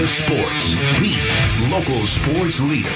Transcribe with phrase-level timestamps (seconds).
[0.00, 2.88] Arizona Sports, the local sports leader.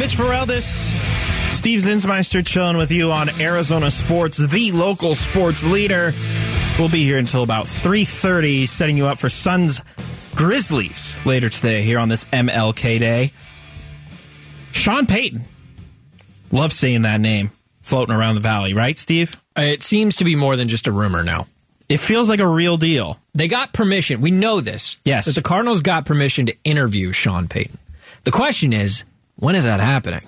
[0.00, 0.64] Mitch Vareldzis,
[1.52, 6.12] Steve Zinsmeister chilling with you on Arizona Sports, the local sports leader.
[6.76, 9.80] We'll be here until about 3.30, setting you up for Suns
[10.34, 13.30] Grizzlies later today here on this MLK Day.
[14.72, 15.44] Sean Payton.
[16.50, 19.40] Love seeing that name floating around the valley, right, Steve?
[19.54, 21.46] It seems to be more than just a rumor now.
[21.88, 23.20] It feels like a real deal.
[23.36, 24.22] They got permission.
[24.22, 24.96] We know this.
[25.04, 25.26] Yes.
[25.26, 27.78] That the Cardinals got permission to interview Sean Payton.
[28.24, 29.04] The question is,
[29.36, 30.22] when is that happening?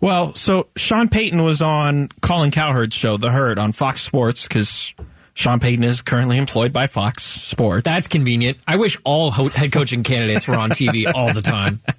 [0.00, 4.94] Well, so Sean Payton was on Colin Cowherd's show, The Herd, on Fox Sports, because
[5.34, 7.84] Sean Payton is currently employed by Fox Sports.
[7.84, 8.56] That's convenient.
[8.66, 11.80] I wish all ho- head coaching candidates were on TV all the time.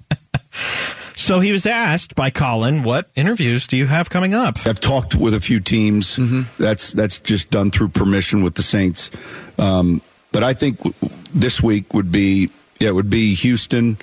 [1.14, 5.14] So he was asked by Colin, "What interviews do you have coming up?" I've talked
[5.16, 6.16] with a few teams.
[6.16, 6.42] Mm-hmm.
[6.62, 9.10] That's that's just done through permission with the Saints.
[9.58, 10.00] Um,
[10.32, 10.80] but I think
[11.34, 12.48] this week would be
[12.80, 13.98] yeah, it would be Houston,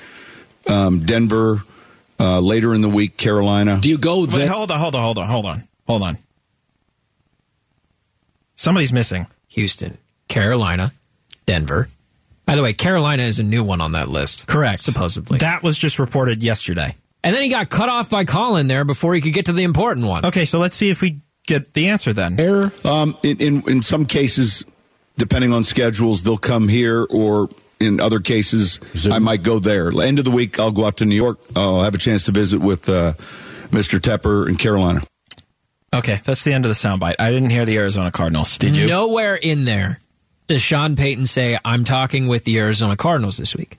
[0.68, 1.58] um, Denver.
[2.18, 3.78] Uh, later in the week, Carolina.
[3.82, 4.48] Do you go Wait, there?
[4.48, 6.18] hold on, hold on, hold on, hold on, hold on.
[8.56, 9.28] Somebody's missing.
[9.50, 9.98] Houston,
[10.30, 10.94] Carolina,
[11.46, 11.90] Denver.
[12.46, 14.48] By the way, Carolina is a new one on that list.
[14.48, 14.80] Correct.
[14.82, 15.40] Supposedly.
[15.40, 16.96] That was just reported yesterday.
[17.24, 19.64] and then he got cut off by Colin there before he could get to the
[19.64, 20.26] important one.
[20.26, 22.40] Okay, so let's see if we get the answer then.
[22.40, 22.72] Error?
[22.86, 24.64] Um, in, in in some cases,
[25.18, 27.50] depending on schedules, they'll come here, or
[27.80, 29.92] in other cases, I might go there.
[30.02, 31.40] End of the week, I'll go out to New York.
[31.56, 33.14] I'll have a chance to visit with uh,
[33.70, 34.00] Mr.
[34.00, 35.02] Tepper in Carolina.
[35.94, 37.16] Okay, that's the end of the soundbite.
[37.20, 38.58] I didn't hear the Arizona Cardinals.
[38.58, 38.88] Did you?
[38.88, 40.02] Nowhere in there
[40.48, 43.78] does Sean Payton say, I'm talking with the Arizona Cardinals this week.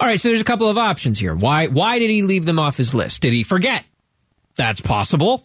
[0.00, 1.34] All right, so there's a couple of options here.
[1.34, 3.22] Why why did he leave them off his list?
[3.22, 3.84] Did he forget?
[4.56, 5.44] That's possible.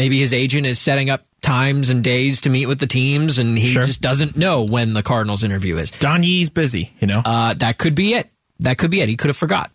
[0.00, 3.58] Maybe his agent is setting up times and days to meet with the teams and
[3.58, 3.82] he Sure.
[3.82, 5.90] just doesn't know when the Cardinals interview is.
[5.90, 7.20] Don Yee's busy, you know.
[7.22, 8.30] Uh, that could be it.
[8.60, 9.10] That could be it.
[9.10, 9.70] He could have forgot.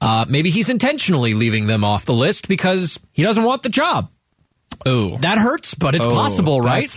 [0.00, 4.10] Uh, maybe he's intentionally leaving them off the list because he doesn't want the job.
[4.86, 6.88] oh, That hurts, but it's possible, right?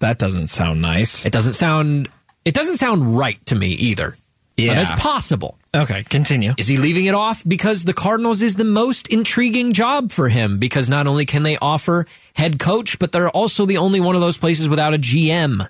[0.00, 1.24] That doesn't sound nice.
[1.24, 2.08] It doesn't sound
[2.44, 4.14] it doesn't sound right to me either.
[4.60, 4.74] Yeah.
[4.74, 5.58] But it's possible.
[5.74, 6.54] Okay, continue.
[6.56, 10.58] Is he leaving it off because the Cardinals is the most intriguing job for him?
[10.58, 14.20] Because not only can they offer head coach, but they're also the only one of
[14.20, 15.66] those places without a GM.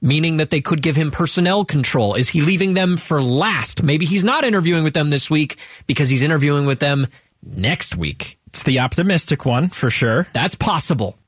[0.00, 2.14] Meaning that they could give him personnel control.
[2.14, 3.82] Is he leaving them for last?
[3.82, 7.08] Maybe he's not interviewing with them this week because he's interviewing with them
[7.42, 8.38] next week.
[8.46, 10.26] It's the optimistic one for sure.
[10.32, 11.18] That's possible.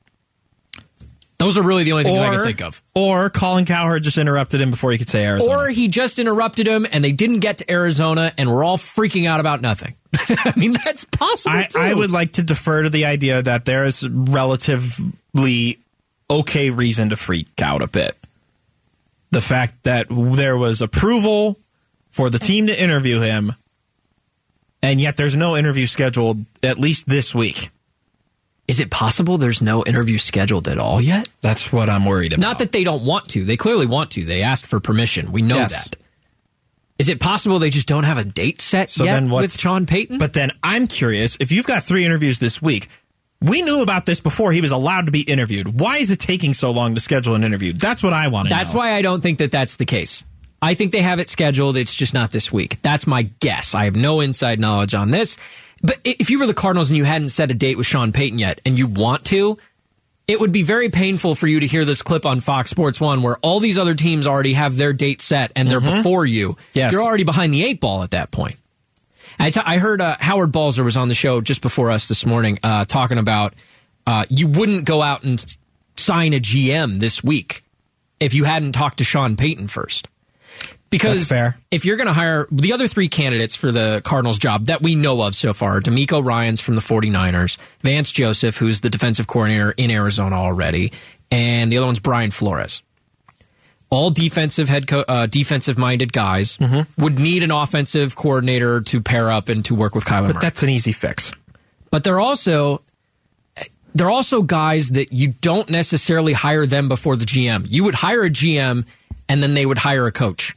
[1.41, 2.83] Those are really the only things I can think of.
[2.93, 5.57] Or Colin Cowherd just interrupted him before he could say Arizona.
[5.57, 9.27] Or he just interrupted him and they didn't get to Arizona and we're all freaking
[9.27, 9.95] out about nothing.
[10.13, 11.79] I mean, that's possible I, too.
[11.79, 15.79] I would like to defer to the idea that there is relatively
[16.29, 18.15] okay reason to freak out a bit.
[19.31, 21.57] The fact that there was approval
[22.11, 23.53] for the team to interview him,
[24.83, 27.71] and yet there's no interview scheduled at least this week.
[28.71, 31.27] Is it possible there's no interview scheduled at all yet?
[31.41, 32.41] That's what I'm worried about.
[32.41, 33.43] Not that they don't want to.
[33.43, 34.23] They clearly want to.
[34.23, 35.33] They asked for permission.
[35.33, 35.71] We know Yes.
[35.89, 35.97] that.
[36.97, 40.19] Is it possible they just don't have a date set So yet with Sean Payton?
[40.19, 42.87] But then I'm curious if you've got three interviews this week.
[43.41, 45.79] We knew about this before he was allowed to be interviewed.
[45.79, 47.73] Why is it taking so long to schedule an interview?
[47.73, 48.59] That's what I want to know.
[48.59, 50.23] That's why I don't think that that's the case.
[50.61, 51.75] I think they have it scheduled.
[51.77, 52.79] It's just not this week.
[52.81, 53.73] That's my guess.
[53.73, 55.37] I have no inside knowledge on this.
[55.81, 58.37] But if you were the Cardinals and you hadn't set a date with Sean Payton
[58.37, 59.57] yet and you want to,
[60.27, 63.23] it would be very painful for you to hear this clip on Fox Sports 1
[63.23, 66.57] where all these other teams already have their date set and they're before you.
[66.73, 66.93] Yes.
[66.93, 68.55] You're already behind the eight ball at that point.
[69.39, 72.25] I t- I heard uh, Howard Balzer was on the show just before us this
[72.25, 73.55] morning uh, talking about
[74.05, 75.43] uh, you wouldn't go out and
[75.97, 77.63] sign a GM this week
[78.19, 80.07] if you hadn't talked to Sean Payton first.
[80.91, 81.31] Because
[81.71, 84.93] if you're going to hire the other three candidates for the Cardinals job that we
[84.95, 89.71] know of so far, DeMeco Ryans from the 49ers, Vance Joseph, who's the defensive coordinator
[89.71, 90.91] in Arizona already,
[91.31, 92.81] and the other one's Brian Flores.
[93.89, 97.01] All defensive head co- uh, defensive minded guys Mm-hmm.
[97.03, 100.41] would need an offensive coordinator to pair up and to work with Kyler Murray But
[100.41, 101.31] that's an easy fix.
[101.89, 102.81] but they're also
[103.93, 107.65] they're also guys that you don't necessarily hire them before the GM.
[107.69, 108.85] You would hire a GM
[109.27, 110.55] and then they would hire a coach.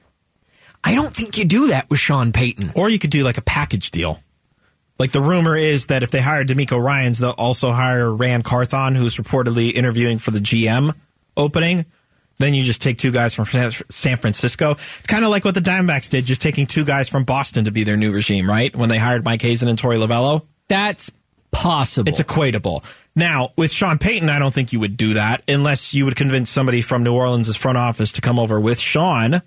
[0.85, 2.73] I don't think you do that with Sean Payton.
[2.77, 4.21] Or you could do like a package deal.
[4.99, 8.95] Like the rumor is that if they hire DeMeco Ryans, they'll also hire Ran Carthon,
[8.95, 10.95] who's reportedly interviewing for the GM
[11.37, 11.87] opening.
[12.39, 14.73] Then you just take two guys from San Francisco.
[14.73, 17.71] It's kind of like what the Diamondbacks did, just taking two guys from Boston to
[17.71, 18.75] be their new regime, right?
[18.75, 20.45] When they hired Mike Hazen and Torey Lovullo.
[20.69, 21.11] That's
[21.51, 22.09] possible.
[22.09, 22.85] It's equatable.
[23.17, 26.51] Now, with Sean Payton, I don't think you would do that unless you would convince
[26.51, 29.41] somebody from New Orleans' front office to come over with Sean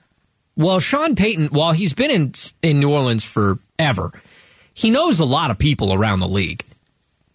[0.57, 4.11] Well, Sean Payton, while he's been in in New Orleans forever,
[4.73, 6.63] he knows a lot of people around the league.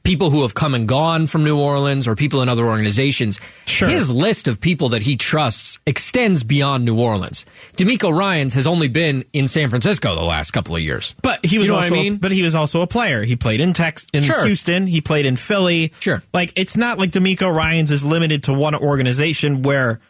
[0.04, 3.38] People who have come and gone from New Orleans or people in other organizations.
[3.66, 3.88] Sure.
[3.88, 7.46] His list of people that he trusts extends beyond New Orleans.
[7.76, 11.14] DeMeco Ryans has only been in San Francisco the last couple of years.
[11.22, 12.16] But he was You know also I mean?
[12.16, 13.22] but he was also a player.
[13.22, 14.44] He played in Tex in Sure.
[14.44, 15.92] Houston, he played in Philly.
[16.00, 16.20] Sure.
[16.34, 20.00] Like it's not like DeMeco Ryans is limited to one organization where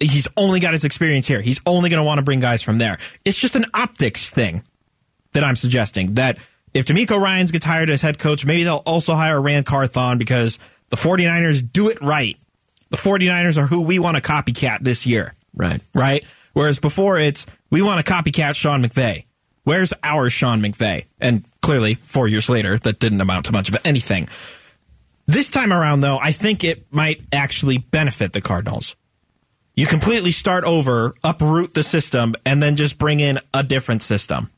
[0.00, 1.40] he's only got his experience here.
[1.40, 2.98] He's only going to want to bring guys from there.
[3.24, 4.62] It's just an optics thing
[5.32, 6.38] that I'm suggesting that
[6.74, 10.58] if DeMeco Ryans gets hired as head coach, maybe they'll also hire Ran Carthon because
[10.90, 12.36] the 49ers do it right.
[12.90, 15.80] The 49ers are who we want to copycat this year Right.
[15.94, 16.24] right?
[16.52, 19.24] Whereas before it's we want to copycat Sean McVay.
[19.64, 21.06] Where's our Sean McVay?
[21.20, 24.28] And clearly, four years later, that didn't amount to much of anything.
[25.26, 28.94] This time around, though, I think it might actually benefit the Cardinals.
[29.76, 34.50] You completely start over, uproot the system, and then just bring in a different system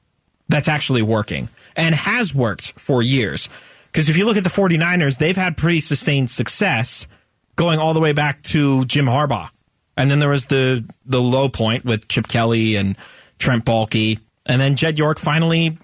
[0.49, 3.49] that's actually working and has worked for years.
[3.87, 7.09] Because if you look at the 49ers, they've had pretty sustained success
[7.57, 9.51] going all the way back to Jim Harbaugh.
[9.97, 12.97] And then there was the the low point with Chip Kelly and
[13.39, 14.21] Trent Baalke.
[14.47, 15.77] And then Jed York finally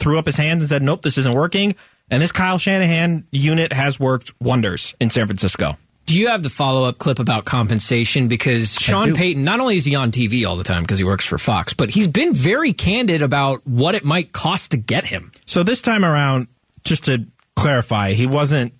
[0.00, 1.76] threw up his hands and said, Nope, this isn't working.
[2.10, 5.78] And this Kyle Shanahan unit has worked wonders in San Francisco.
[6.06, 8.28] Do you have the follow up clip about compensation?
[8.28, 9.14] Because Sean.
[9.14, 11.72] Payton, not only is he on TV all the time because he works for Fox,
[11.72, 15.32] but he's been very candid about what it might cost to get him.
[15.46, 16.48] So this time around,
[16.84, 17.24] just to
[17.56, 18.74] clarify, he wasn't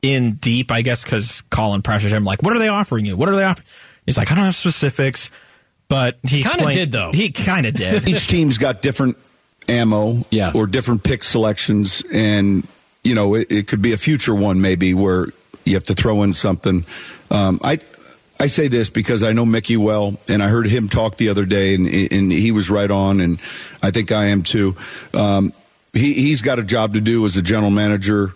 [0.00, 2.24] in deep, I guess, because Colin pressured him.
[2.24, 3.16] Like, what are they offering you?
[3.16, 3.66] What are they offering?
[4.06, 5.28] He's like, I don't have specifics,
[5.88, 7.12] but he Kinda did, though.
[7.12, 8.08] He kind of did.
[8.08, 9.18] Each team's got different
[9.68, 10.52] ammo Yeah.
[10.54, 12.02] or different pick selections.
[12.10, 12.66] And,
[13.04, 15.26] you know, it, it could be a future one maybe where
[15.64, 16.84] you have to throw in something.
[17.30, 17.78] Um, I,
[18.38, 21.44] I say this because I know Mickey well, and I heard him talk the other
[21.44, 23.38] day, and, and he was right on, and
[23.82, 24.74] I think I am too.
[25.14, 25.52] Um,
[25.92, 28.32] he, he's got a job to do as a general manager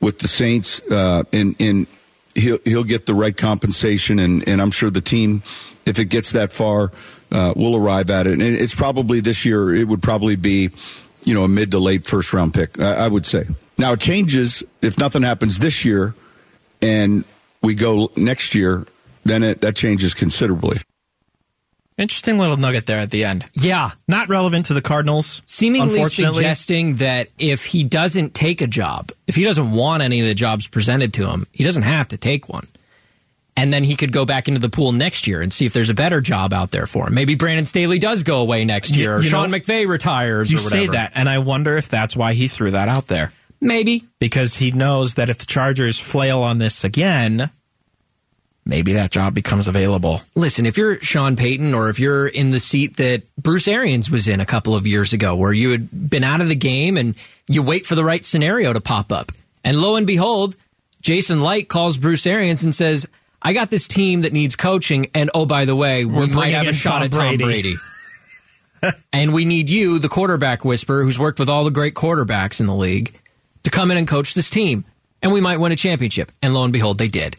[0.00, 1.86] with the Saints, uh, and, and
[2.34, 5.42] he'll he'll get the right compensation, and, and I'm sure the team,
[5.84, 6.90] if it gets that far,
[7.32, 8.32] uh, will arrive at it.
[8.32, 9.74] And it's probably this year.
[9.74, 10.70] It would probably be,
[11.24, 12.80] you know, a mid to late first round pick.
[12.80, 13.46] I, would say.
[13.78, 16.14] Now it changes if nothing happens this year,
[16.82, 17.24] and
[17.62, 18.86] we go next year.
[19.24, 20.78] Then it that changes considerably.
[21.98, 23.44] Interesting little nugget there at the end.
[23.52, 23.90] Yeah.
[24.08, 25.42] Not relevant to the Cardinals.
[25.44, 30.26] Seemingly suggesting that if he doesn't take a job, if he doesn't want any of
[30.26, 32.66] the jobs presented to him, he doesn't have to take one.
[33.54, 35.90] And then he could go back into the pool next year and see if there's
[35.90, 37.12] a better job out there for him.
[37.14, 40.58] Maybe Brandon Staley does go away next year, or you Sean know, McVay retires, You
[40.58, 40.82] or whatever.
[40.84, 43.32] say that, and I wonder if that's why he threw that out there.
[43.60, 44.04] Maybe.
[44.18, 47.50] Because he knows that if the Chargers flail on this again,
[48.64, 50.22] maybe that job becomes available.
[50.34, 54.28] Listen, if you're Sean Payton or if you're in the seat that Bruce Arians was
[54.28, 57.14] in a couple of years ago, where you had been out of the game and
[57.48, 59.32] you wait for the right scenario to pop up.
[59.62, 60.56] And lo and behold,
[61.02, 63.06] Jason Licht calls Bruce Arians and says,
[63.42, 65.10] I got this team that needs coaching.
[65.14, 67.44] And oh, by the way, we We're might have a shot Tom at Tom Brady."
[67.44, 67.74] Brady.
[69.12, 72.66] and we need you, the quarterback whisperer, who's worked with all the great quarterbacks in
[72.66, 73.14] the league,
[73.64, 74.84] to come in and coach this team.
[75.22, 76.32] And we might win a championship.
[76.42, 77.36] And lo and behold, they did.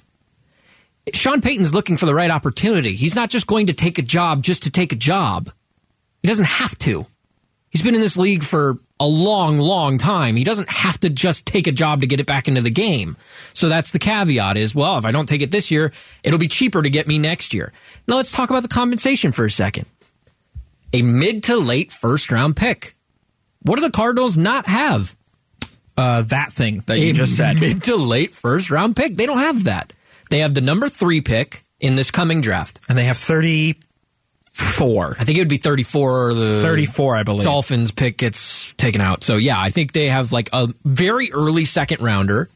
[1.13, 2.93] Sean Payton's looking for the right opportunity.
[2.93, 5.51] He's not just going to take a job just to take a job.
[6.21, 7.07] He doesn't have to.
[7.69, 10.35] He's been in this league for a long, long time.
[10.35, 13.17] He doesn't have to just take a job to get it back into the game.
[13.53, 15.91] So that's the caveat is, well, if I don't take it this year,
[16.23, 17.73] it'll be cheaper to get me next year.
[18.07, 19.87] Now let's talk about the compensation for a second.
[20.93, 22.93] A mid to late first round pick.
[23.63, 25.15] What do the Cardinals not have?
[26.01, 27.59] Uh, that thing that you a just said.
[27.59, 29.15] mid to late first round pick.
[29.15, 29.93] They don't have that.
[30.31, 32.79] They have the number three pick in this coming draft.
[32.89, 35.15] And they have 34.
[35.19, 37.43] I think it would be 34 or the 34, I believe.
[37.43, 39.23] Dolphins pick gets taken out.
[39.23, 42.49] So yeah, I think they have like a very early second rounder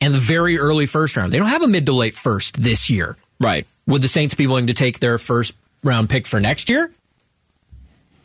[0.00, 1.32] and the very early first round.
[1.32, 3.16] They don't have a mid to late first this year.
[3.40, 3.66] Right.
[3.86, 6.92] Would the Saints be willing to take their first round pick for next year?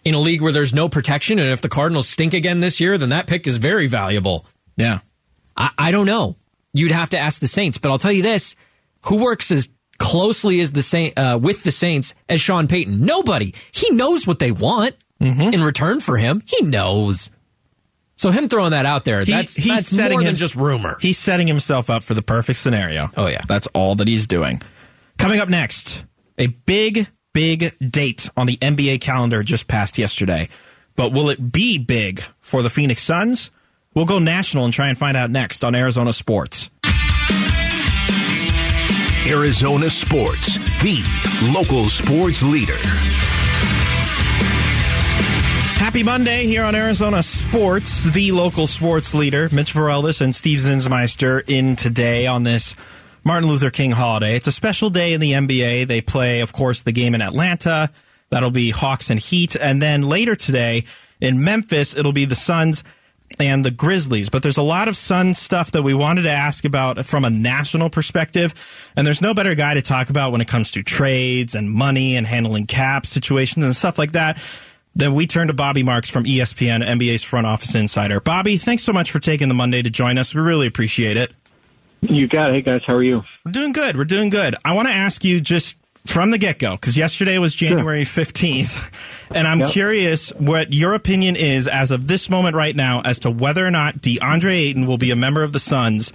[0.06, 2.98] In a league where there's no protection, and if the Cardinals stink again this year,
[2.98, 4.46] then that pick is very valuable.
[4.78, 5.00] Yeah.
[5.58, 6.36] I, I don't know.
[6.74, 8.56] You'd have to ask the Saints, but I'll tell you this:
[9.06, 13.04] who works as closely as the Saint uh, with the Saints as Sean Payton?
[13.04, 13.54] Nobody.
[13.72, 16.44] He knows what they want in return for him.
[16.46, 17.32] He knows.
[18.18, 20.56] So him throwing that out there, He- that's he's that's setting more than him- just
[20.56, 20.98] rumor.
[21.02, 23.10] He's setting himself up for the perfect scenario.
[23.18, 23.42] Oh, yeah.
[23.48, 24.62] That's all that he's doing.
[25.18, 26.04] Coming up next,
[26.38, 30.48] a big, big date on the NBA calendar just passed yesterday.
[30.96, 33.51] But will it be big for the Phoenix Suns?
[33.94, 36.70] We'll go national and try and find out next on Arizona Sports.
[39.27, 41.04] Arizona Sports, the
[41.54, 42.77] local sports leader.
[45.77, 49.50] Happy Monday here on Arizona Sports, the local sports leader.
[49.51, 52.75] Mitch Vareldzis and Steve Zinsmeister in today on this
[53.25, 54.36] Martin Luther King holiday.
[54.36, 55.88] It's a special day in the NBA.
[55.88, 57.89] They play, of course, the game in Atlanta.
[58.29, 59.55] That'll be Hawks and Heat.
[59.55, 60.86] And then later today
[61.20, 62.84] in Memphis, it'll be the Suns
[63.39, 64.29] and the Grizzlies.
[64.29, 67.32] But there's a lot of Suns stuff that we wanted to ask about from a
[67.32, 68.53] national perspective.
[68.96, 72.17] And there's no better guy to talk about when it comes to trades and money
[72.17, 74.38] and handling cap situations and stuff like that
[74.96, 78.22] then we turn to Bobby Marks from ESPN, NBA's front office insider.
[78.22, 80.34] Bobby, thanks so much for taking the Monday to join us.
[80.34, 81.34] We really appreciate it.
[82.10, 82.56] You got it.
[82.56, 83.24] Hey, guys, how are you?
[83.46, 83.98] We're doing good.
[83.98, 84.56] We're doing good.
[84.64, 88.26] I want to ask you just from the get go, because yesterday was January sure.
[88.26, 88.92] 15th,
[89.36, 89.70] and I'm yep.
[89.70, 93.72] curious what your opinion is as of this moment right now as to whether or
[93.72, 96.14] not DeAndre Ayton will be a member of the Suns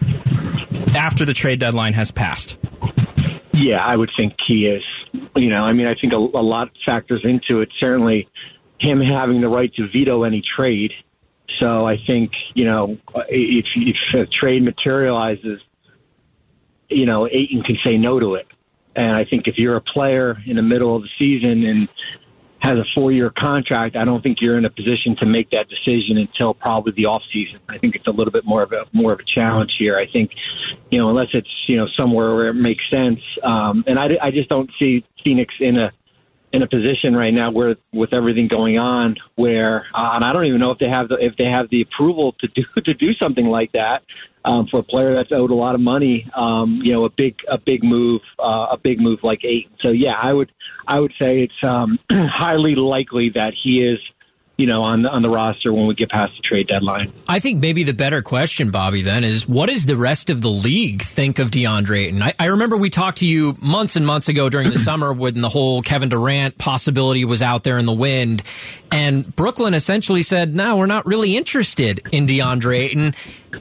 [0.95, 2.57] after the trade deadline has passed.
[3.53, 4.83] Yeah, I would think he is.
[5.35, 7.69] You know, I mean, I think a, a lot factors into it.
[7.81, 8.29] Certainly,
[8.79, 10.93] him having the right to veto any trade.
[11.59, 12.97] So I think you know
[13.29, 15.61] if, if a trade materializes,
[16.91, 18.47] you know Ayton can say no to it.
[18.97, 21.89] And I think if you're a player in the middle of the season and
[22.61, 25.67] has a four year contract, I don't think you're in a position to make that
[25.69, 27.61] decision until probably the off season.
[27.69, 29.97] I think it's a little bit more of a more of a challenge here.
[29.97, 30.33] I think,
[30.91, 33.21] you know, unless it's you know somewhere where it makes sense.
[33.43, 35.93] Um, and I, I just don't see Phoenix in a
[36.53, 40.47] in a position right now where with everything going on where uh, and I don't
[40.47, 43.15] even know if they have the if they have the approval to do to do
[43.15, 44.03] something like that
[44.45, 47.37] um, for a player that's owed a lot of money um, you know a big
[47.49, 50.51] a big move uh, a big move like eight so yeah I would
[50.89, 53.99] I would say it's um, highly likely that he is
[54.61, 57.11] you know, on the, on the roster when we get past the trade deadline.
[57.27, 60.51] I think maybe the better question, Bobby, then is what does the rest of the
[60.51, 62.23] league think of DeAndre Ayton?
[62.23, 65.41] I, I remember we talked to you months and months ago during the summer when
[65.41, 68.43] the whole Kevin Durant possibility was out there in the wind,
[68.93, 73.15] and Brooklyn essentially said, "No, we're not really interested in DeAndre Ayton."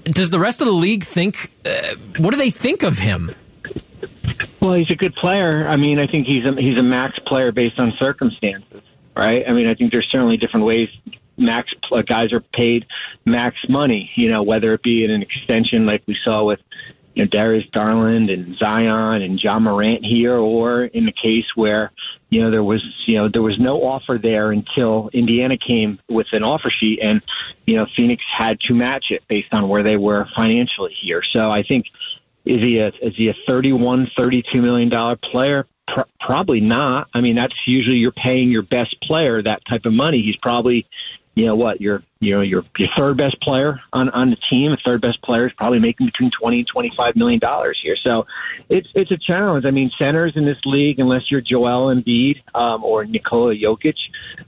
[0.04, 1.50] Does the rest of the league think?
[1.66, 3.34] Uh, what do they think of him?
[4.62, 5.66] Well, he's a good player.
[5.66, 8.82] I mean, I think he's a, he's a max player based on circumstances
[9.20, 9.44] right?
[9.48, 10.90] I mean, I think there's certainly different ways
[11.38, 12.86] max uh, guys are paid
[13.26, 16.60] max money, you know, whether it be in an extension like we saw with
[17.16, 21.92] you know Darius Garland and Zion and Ja Morant here, or in the case where
[22.30, 26.28] you know there was you know there was no offer there until Indiana came with
[26.32, 27.22] an offer sheet, and
[27.66, 31.24] you know Phoenix had to match it based on where they were financially here.
[31.34, 31.88] So I think
[32.46, 35.66] is he a is he a 31 32 million dollar player
[36.20, 37.08] probably not.
[37.14, 40.22] I mean, that's usually you're paying your best player that type of money.
[40.22, 40.86] He's probably,
[41.36, 44.72] you know, what your you know your your third best player on on the team.
[44.72, 47.96] A third best player is probably making between twenty and twenty five million dollars here.
[48.04, 48.26] So
[48.70, 49.66] it's it's a challenge.
[49.66, 53.96] I mean, centers in this league, unless you're Joel Embiid um, or Nikola Jokic,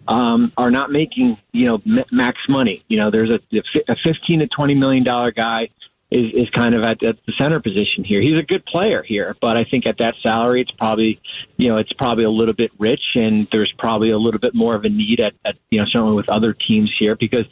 [0.08, 2.84] um, are not making you know m- max money.
[2.90, 3.40] You know, there's a,
[3.88, 5.70] a fifteen to twenty million dollar guy
[6.12, 8.22] is, is kind of at, at the center position here.
[8.22, 11.22] He's a good player here, but I think at that salary, it's probably,
[11.58, 14.76] you know, it's probably a little bit rich, and there's probably a little bit more
[14.76, 17.46] of a need at, at you know, certainly with other teams here because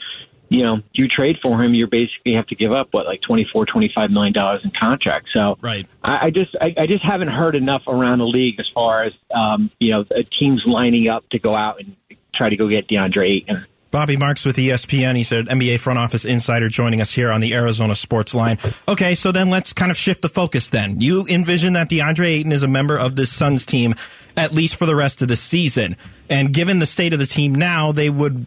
[0.49, 3.47] you know, you trade for him, you basically have to give up what like twenty
[3.53, 5.27] four, twenty five million dollars in contract.
[5.31, 8.65] So, right, I, I just, I, I, just haven't heard enough around the league as
[8.73, 10.05] far as, um, you know,
[10.39, 11.95] teams lining up to go out and
[12.33, 13.65] try to go get DeAndre Ayton.
[13.91, 15.15] Bobby Marks with ESPN.
[15.15, 18.58] He said NBA front office insider joining us here on the Arizona Sports Line.
[18.88, 21.01] Okay, so then let's kind of shift the focus then.
[21.01, 23.96] You envision that DeAndre Ayton is a member of this Suns team
[24.38, 25.98] at least for the rest of the season.
[26.29, 28.46] And given the state of the team now, they would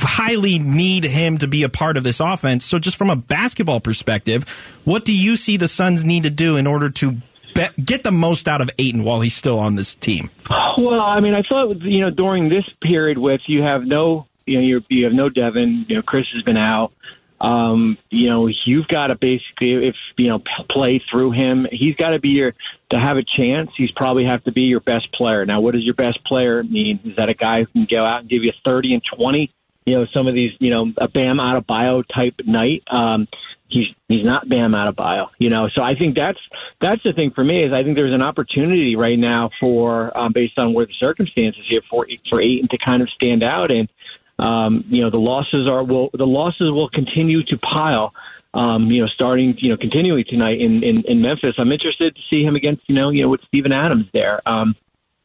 [0.00, 2.64] highly need him to be a part of this offense.
[2.64, 4.44] So just from a basketball perspective,
[4.84, 7.16] what do you see the Suns need to do in order to
[7.84, 10.30] get the most out of Ayton while he's still on this team?
[10.78, 14.58] Well, I mean, I thought you know during this period with you have no you
[14.58, 15.86] know, you're, you have no Devin.
[15.88, 16.92] You know, Chris has been out.
[17.40, 21.66] Um, you know, you've got to basically, if you know, play through him.
[21.70, 22.54] He's got to be your
[22.90, 23.70] to have a chance.
[23.76, 25.44] He's probably have to be your best player.
[25.44, 27.00] Now, what does your best player mean?
[27.04, 29.52] Is that a guy who can go out and give you thirty and twenty?
[29.84, 32.82] You know, some of these, you know, a Bam Adebayo type night.
[32.86, 33.28] Um,
[33.68, 35.68] he's he's not Bam Adebayo, you know.
[35.68, 36.38] So I think that's
[36.80, 40.32] that's the thing for me is I think there's an opportunity right now for um,
[40.32, 43.90] based on where the circumstances here for for Ayton to kind of stand out and
[44.38, 48.12] um, you know the losses are will the losses will continue to pile.
[48.52, 51.54] Um, you know, starting you know continuing tonight in, in in Memphis.
[51.58, 54.40] I'm interested to see him against you know you know with Steven Adams there.
[54.48, 54.76] Um,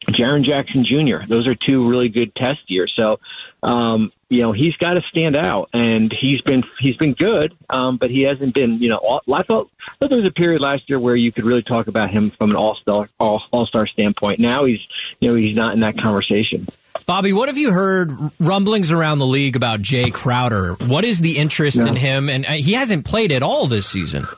[0.08, 1.26] Jaren Jackson Jr.
[1.28, 2.92] Those are two really good test years.
[2.96, 3.20] So,
[3.62, 7.98] um, you know, he's got to stand out, and he's been he's been good, um,
[7.98, 8.78] but he hasn't been.
[8.80, 11.44] You know, I thought, I thought there was a period last year where you could
[11.44, 14.40] really talk about him from an all star all star standpoint.
[14.40, 14.80] Now he's
[15.20, 16.66] you know he's not in that conversation.
[17.10, 20.74] Bobby, what have you heard rumblings around the league about Jae Crowder?
[20.74, 22.28] What is the interest in him?
[22.28, 24.28] And uh, he hasn't played at all this season.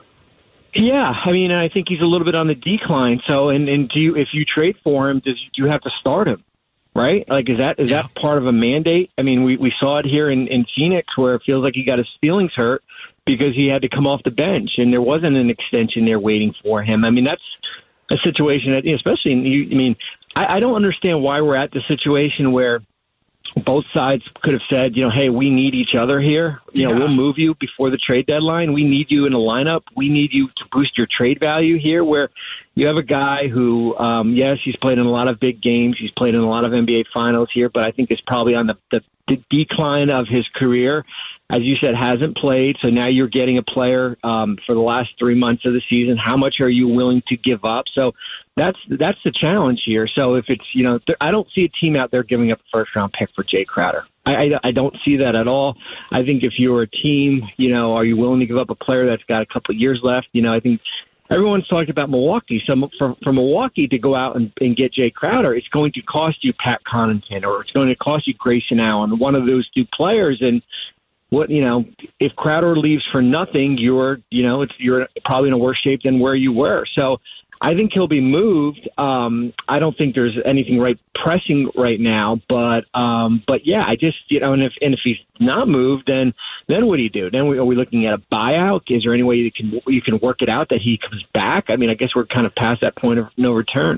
[0.73, 3.21] Yeah, I mean, I think he's a little bit on the decline.
[3.27, 5.91] So, and and do you, if you trade for him, does do you have to
[5.99, 6.43] start him?
[6.95, 7.23] Right?
[7.29, 8.01] Like, is that is Yeah.
[8.01, 9.11] that part of a mandate?
[9.19, 11.83] I mean, we we saw it here in in Phoenix where it feels like he
[11.83, 12.83] got his feelings hurt
[13.27, 16.55] because he had to come off the bench and there wasn't an extension there waiting
[16.63, 17.05] for him.
[17.05, 17.43] I mean, that's
[18.09, 19.95] a situation that, especially, in, you, I mean,
[20.35, 22.81] I, I don't understand why we're at the situation where
[23.65, 26.59] both sides could have said, you know, hey, we need each other here.
[26.73, 26.99] You know, Yeah.
[26.99, 28.73] we'll move you before the trade deadline.
[28.73, 29.81] We need you in the lineup.
[29.95, 32.03] We need you to boost your trade value here.
[32.03, 32.29] Where
[32.73, 35.97] you have a guy who, um, yes, he's played in a lot of big games.
[35.99, 38.65] He's played in a lot of NBA finals here, but I think is probably on
[38.67, 41.05] the, the, the decline of his career.
[41.49, 42.77] As you said, hasn't played.
[42.81, 46.17] So now you're getting a player um, for the last three months of the season.
[46.17, 47.85] How much are you willing to give up?
[47.93, 48.13] So
[48.55, 50.07] that's that's the challenge here.
[50.07, 52.69] So if it's you know, I don't see a team out there giving up a
[52.71, 54.05] first round pick for Jae Crowder.
[54.25, 55.75] I, I, I don't see that at all.
[56.11, 58.75] I think if you're a team, you know, are you willing to give up a
[58.75, 60.27] player that's got a couple of years left?
[60.31, 60.79] You know, I think
[61.33, 62.61] everyone's talked about Milwaukee.
[62.65, 66.01] So for, for Milwaukee to go out and, and get Jae Crowder, it's going to
[66.01, 69.69] cost you Pat Connaughton or it's going to cost you Grayson Allen, one of those
[69.71, 70.39] two players.
[70.41, 70.61] And
[71.29, 71.85] what you know,
[72.19, 76.03] if Crowder leaves for nothing, you're you know, it's you're probably in a worse shape
[76.03, 76.85] than where you were.
[76.93, 77.17] So
[77.63, 78.89] I think he'll be moved.
[78.97, 83.95] Um, I don't think there's anything right pressing right now, but um, but yeah, I
[83.95, 86.33] just you know, and if and if he's not moved, then
[86.67, 87.31] then what do you do?
[87.31, 88.81] Then we, are we looking at a buyout?
[88.89, 91.69] Is there any way you can you can work it out that he comes back?
[91.69, 93.97] I mean, I guess we're kind of past that point of no return.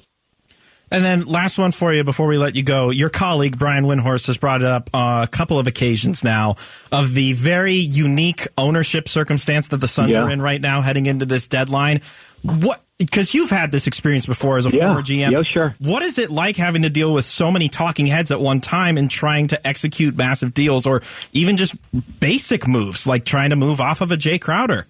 [0.91, 2.91] And then last one for you before we let you go.
[2.91, 6.55] Your colleague Brian Windhorst has brought it up uh, a couple of occasions now
[6.91, 10.21] of the very unique ownership circumstance that the Suns Yeah.
[10.21, 12.01] are in right now, heading into this deadline.
[12.43, 12.84] What?
[12.97, 14.85] Because you've had this experience before as a Yeah.
[14.87, 15.31] former GM.
[15.31, 15.75] Yeah, sure.
[15.79, 18.97] What is it like having to deal with so many talking heads at one time
[18.97, 21.01] and trying to execute massive deals, or
[21.33, 21.75] even just
[22.21, 24.87] basic moves like trying to move off of a Jae Crowder?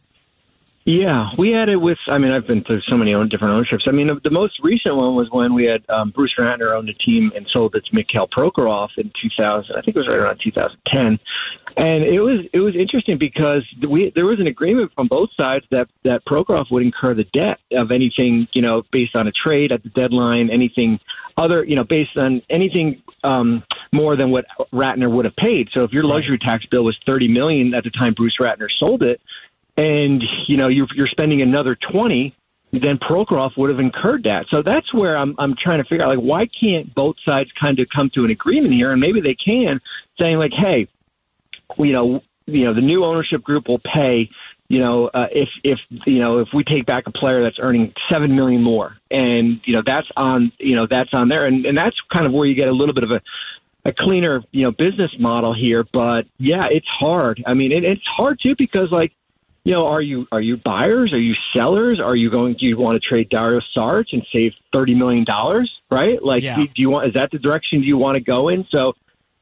[0.85, 1.97] Yeah, we had it with.
[2.07, 3.85] I mean, I've been through so many own, different ownerships.
[3.87, 6.87] I mean, the, the most recent one was when we had um, Bruce Ratner owned
[6.87, 9.75] the team and sold it to Mikhail Prokhorov in 2000.
[9.75, 11.19] I think it was right around 2010,
[11.77, 15.65] and it was it was interesting because we there was an agreement from both sides
[15.71, 19.71] that that Prokhorov would incur the debt of anything you know based on a trade
[19.71, 20.99] at the deadline, anything
[21.35, 25.69] other you know based on anything um, more than what Ratner would have paid.
[25.73, 29.01] So if your luxury tax bill was 30 million at the time Bruce Ratner sold
[29.01, 29.19] it
[29.77, 32.35] and you know you're you're spending another twenty,
[32.71, 34.45] then Prokhorov would have incurred that.
[34.49, 37.79] So that's where I'm I'm trying to figure out like why can't both sides kind
[37.79, 39.79] of come to an agreement here, and maybe they can,
[40.19, 40.87] saying like, hey,
[41.77, 44.29] you know, you know, the new ownership group will pay.
[44.67, 47.93] You know, uh, if if you know if we take back a player that's earning
[48.09, 51.77] seven million more, and you know that's on you know that's on there, and and
[51.77, 53.21] that's kind of where you get a little bit of a
[53.85, 55.85] a cleaner you know business model here.
[55.93, 57.43] But yeah, it's hard.
[57.45, 59.13] I mean, it, it's hard too because like
[59.65, 61.11] you know, are you are you buyers?
[61.11, 61.99] Are you sellers?
[61.99, 62.53] Are you going?
[62.53, 65.69] Do you want to trade Dario Saric and save thirty million dollars?
[65.91, 66.23] Right?
[66.23, 66.55] Like, Yeah.
[66.55, 67.07] do, do you want?
[67.07, 68.65] Is that the direction you want to go in?
[68.71, 68.93] So,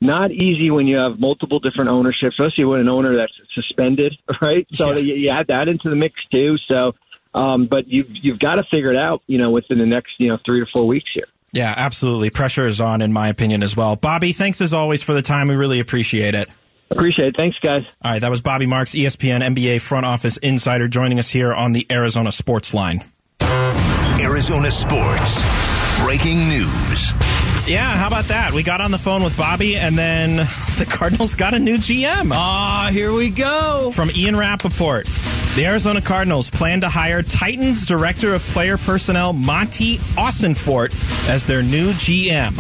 [0.02, 4.66] not easy when you have multiple different ownerships, especially when an owner that's suspended, right?
[4.72, 5.00] So Yeah.
[5.00, 6.58] you, you add that into the mix too.
[6.68, 6.94] So,
[7.34, 10.30] um, but you've you've got to figure it out, you know, within the next you
[10.30, 11.26] know three to four weeks here.
[11.52, 12.32] Yeah, absolutely.
[12.32, 13.96] Pressure is on, in my opinion, as well.
[13.96, 15.50] Bobby, thanks as always for the time.
[15.50, 16.50] We really appreciate it.
[16.94, 17.36] Appreciate it.
[17.36, 17.84] Thanks, guys.
[18.04, 21.74] All right, that was Bobby Marks, ESPN NBA front office insider, joining us here on
[21.74, 23.04] the Arizona Sports Line.
[24.22, 25.42] Arizona Sports.
[26.04, 27.14] Breaking news.
[27.68, 28.52] Yeah, how about that?
[28.52, 30.36] We got on the phone with Bobby, and then
[30.78, 32.32] the Cardinals got a new GM.
[32.34, 33.92] Ah, here we go.
[33.94, 35.08] From Ian Rapoport.
[35.56, 40.94] The Arizona Cardinals plan to hire Titans Director of Player Personnel Monti Ossenfort
[41.30, 42.60] as their new GM.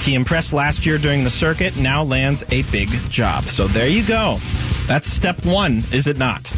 [0.00, 3.44] He impressed last year during the circuit, now lands a big job.
[3.44, 4.38] So there you go.
[4.86, 6.54] That's step one, is it not?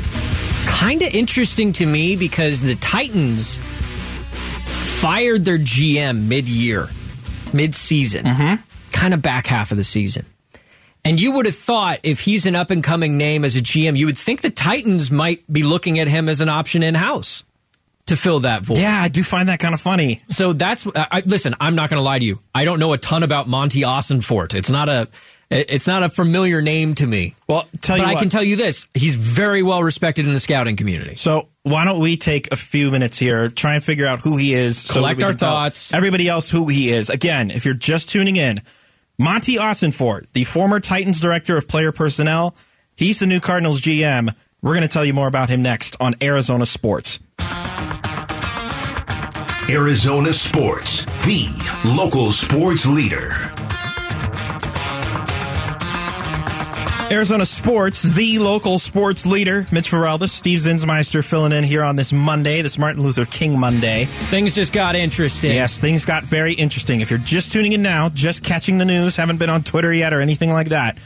[0.67, 3.59] Kind of interesting to me because the Titans
[5.01, 6.89] fired their GM mid year,
[7.53, 8.63] mid season, mm-hmm.
[8.91, 10.27] kind of back half of the season.
[11.05, 13.97] And you would have thought if he's an up and coming name as a GM,
[13.97, 17.45] you would think the Titans might be looking at him as an option in house
[18.09, 18.79] to fill that void.
[18.79, 20.21] Yeah, I do find that kind of funny.
[20.29, 21.55] So that's I, listen.
[21.61, 22.41] I'm not going to lie to you.
[22.55, 24.55] I don't know a ton about Monti Ossenfort.
[24.55, 25.09] It's not a
[25.51, 27.35] It's not a familiar name to me.
[27.49, 28.21] Well, tell you but I what.
[28.21, 31.15] can tell you this: he's very well respected in the scouting community.
[31.15, 34.55] So why don't we take a few minutes here, try and figure out who he
[34.55, 35.95] is, Collect we our thoughts.
[35.95, 37.09] Everybody else, who he is.
[37.11, 38.61] Again, if you're just tuning in,
[39.19, 42.55] Monti Ossenfort, the former Titans director of player personnel,
[42.97, 44.35] he's the new Cardinals GM.
[44.61, 47.19] We're going to tell you more about him next on Arizona Sports.
[49.71, 51.47] Arizona Sports, the
[51.85, 53.33] local sports leader.
[57.11, 59.67] Arizona Sports, the local sports leader.
[59.71, 64.07] Mitch Vareldzis, Steve Zinsmeister filling in here on this Monday, this Martin Luther King Monday.
[64.07, 65.53] Things just got interesting.
[65.53, 67.03] Yes, things got very interesting.
[67.03, 70.15] If you're just tuning in now, just catching the news, haven't been on Twitter yet
[70.15, 70.97] or anything like that,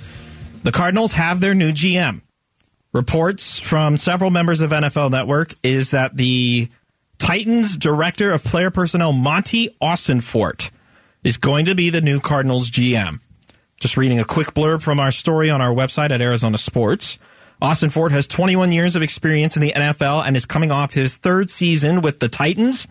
[0.62, 2.22] the Cardinals have their new GM.
[2.92, 6.68] Reports from several members of NFL Network is that the
[7.18, 10.70] Titans director of player personnel, Monti Ossenfort,
[11.24, 13.20] is going to be the new Cardinals GM.
[13.80, 17.16] Just reading a quick blurb from our story on our website at Arizona Sports.
[17.62, 21.48] Ossenfort has 21 years of experience in the NFL and is coming off his third
[21.48, 22.86] season with the Titans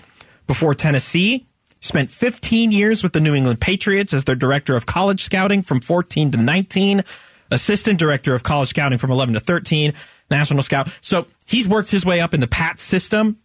[0.47, 1.45] before Tennessee.
[1.79, 5.79] Spent 15 years with the New England Patriots as their director of college scouting from
[5.79, 7.03] 14 to 19,
[7.51, 9.93] assistant director of college scouting from 11 to 13,
[10.29, 10.97] national scout.
[11.01, 13.37] So he's worked his way up in the PAT system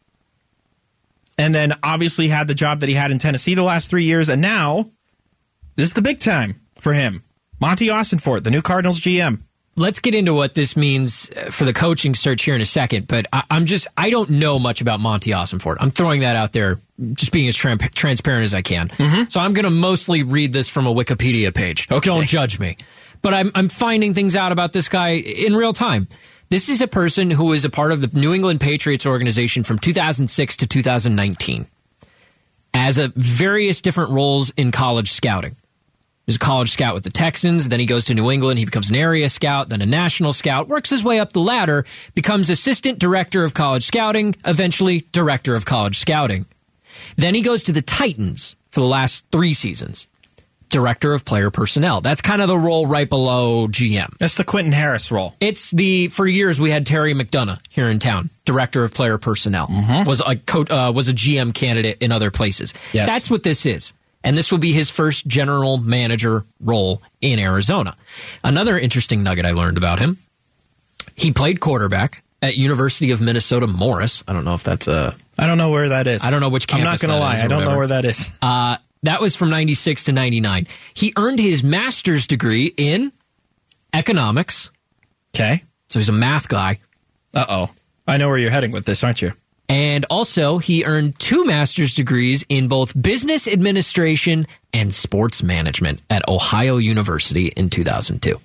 [1.39, 4.29] and then obviously had the job that he had in Tennessee the last three years.
[4.29, 4.89] And now
[5.77, 7.23] this is the big time for him.
[7.61, 9.41] Monti Ossenfort, the new Cardinals GM.
[9.79, 13.07] Let's get into what this means uh, for the coaching search here in a second,
[13.07, 15.77] but I, I'm just, I don't know much about Monti Ossenfort.
[15.81, 16.79] I'm throwing that out there,
[17.13, 18.91] just being as tran- transparent as I can.
[19.29, 21.89] So I'm going to mostly read this from a Wikipedia page.
[21.91, 22.09] Okay.
[22.09, 22.79] Don't judge me.
[23.27, 26.07] But I'm, I'm finding things out about this guy in real time.
[26.49, 29.81] This is a person who was a part of the New England Patriots organization from
[29.81, 31.67] 2006 to 2019
[32.73, 35.57] as a various different roles in college scouting.
[36.27, 37.69] He's a college scout with the Texans.
[37.69, 38.61] Then he goes to New England.
[38.61, 41.85] He becomes an area scout, then a national scout, works his way up the ladder,
[42.15, 46.47] becomes assistant director of college scouting, eventually director of college scouting.
[47.17, 50.07] Then he goes to the Titans for the last three seasons,
[50.69, 52.01] director of player personnel.
[52.01, 54.17] That's kind of the role right below GM.
[54.19, 55.35] That's the Quentin Harris role.
[55.41, 59.69] It's the for years we had Terry McDonough here in town, director of player personnel,
[60.07, 62.75] was a co- uh, was a GM candidate in other places.
[62.93, 63.07] Yes.
[63.09, 63.93] That's what this is,
[64.25, 67.97] and this will be his first general manager role in Arizona.
[68.43, 70.19] Another interesting nugget I learned about him:
[71.15, 74.23] he played quarterback at University of Minnesota Morris.
[74.29, 76.23] I don't know if that's a I don't know where that is.
[76.23, 77.37] I don't know which I'm not going to lie.
[77.43, 78.29] I don't know where that is.
[78.43, 78.77] uh,
[79.07, 80.67] that was from 96 to 99.
[80.95, 83.13] He earned his master's degree in
[83.93, 84.71] economics.
[85.35, 85.63] Okay.
[85.89, 86.79] So he's a math guy.
[87.35, 87.71] Uh oh.
[88.07, 89.33] I know where you're heading with this, aren't you?
[89.69, 96.27] And also, he earned two master's degrees in both business administration and sports management at
[96.29, 98.41] Ohio University in 2002.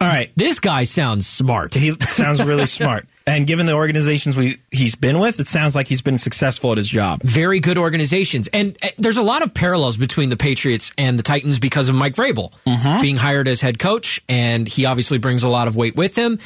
[0.00, 0.32] All right.
[0.34, 1.74] This guy sounds smart.
[1.74, 3.06] He sounds really smart.
[3.30, 6.78] And given the organizations we he's been with, it sounds like he's been successful at
[6.78, 7.22] his job.
[7.22, 8.48] Very good organizations.
[8.48, 11.94] And uh, there's a lot of parallels between the Patriots and the Titans because of
[11.94, 12.52] Mike Vrabel
[13.00, 16.40] being hired as head coach, and he obviously brings a lot of weight with him.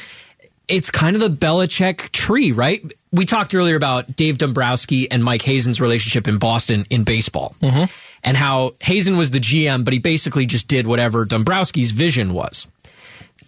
[0.67, 2.81] It's kind of the Belichick tree, right?
[3.11, 7.55] We talked earlier about Dave Dombrowski and Mike Hazen's relationship in Boston in baseball,
[8.23, 12.67] and how Hazen was the GM, but he basically just did whatever Dombrowski's vision was.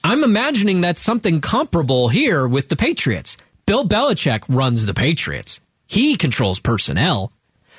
[0.03, 3.37] I'm imagining that's something comparable here with the Patriots.
[3.65, 5.59] Bill Belichick runs the Patriots.
[5.87, 7.31] He controls personnel.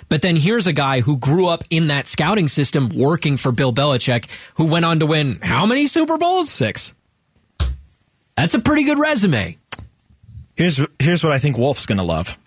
[0.09, 3.73] But then here's a guy who grew up in that scouting system working for Bill
[3.73, 6.51] Belichick, who went on to win how many Super Bowls?
[6.51, 6.93] Six.
[8.37, 9.59] That's a pretty good resume.
[10.57, 12.39] Here's here's what I think Wolf's going to love.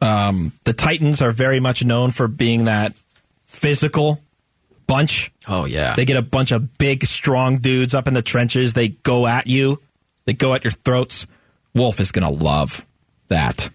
[0.00, 2.94] Um, the Titans are very much known for being that
[3.46, 4.20] physical
[4.88, 5.30] bunch.
[5.46, 5.94] Oh, yeah.
[5.94, 8.72] They get a bunch of big, strong dudes up in the trenches.
[8.72, 9.80] They go at you.
[10.24, 11.26] They go at your throats.
[11.74, 12.84] Wolf is going to love
[13.28, 13.70] that.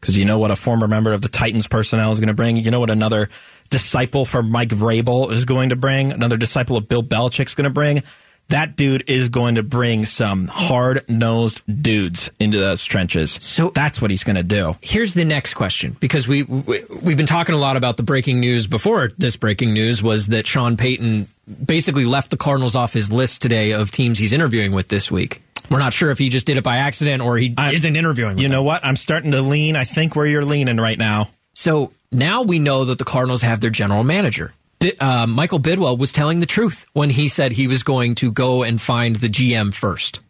[0.00, 2.56] Because you know what a former member of the Titans personnel is going to bring?
[2.56, 3.28] You know what another
[3.68, 6.12] disciple for Mike Vrabel is going to bring?
[6.12, 8.02] Another disciple of Bill Belichick's going to bring?
[8.50, 13.38] That dude is going to bring some hard nosed dudes into those trenches.
[13.42, 14.74] So- that's what he's going to do.
[14.80, 18.40] Here's the next question because we, we we've been talking a lot about the breaking
[18.40, 21.28] news before this breaking news was that Sean Payton
[21.64, 25.42] basically left the Cardinals off his list today of teams he's interviewing with this week.
[25.70, 28.36] We're not sure if he just did it by accident or he I- isn't interviewing.
[28.36, 28.52] With You them.
[28.52, 28.82] know what?
[28.82, 29.76] I'm starting to lean.
[29.76, 31.28] I think where you're leaning right now.
[31.52, 34.54] So now we know that the Cardinals have their general manager.
[35.00, 38.62] Uh, Michael Bidwill was telling the truth when he said he was going to go
[38.62, 40.20] and find the GM first.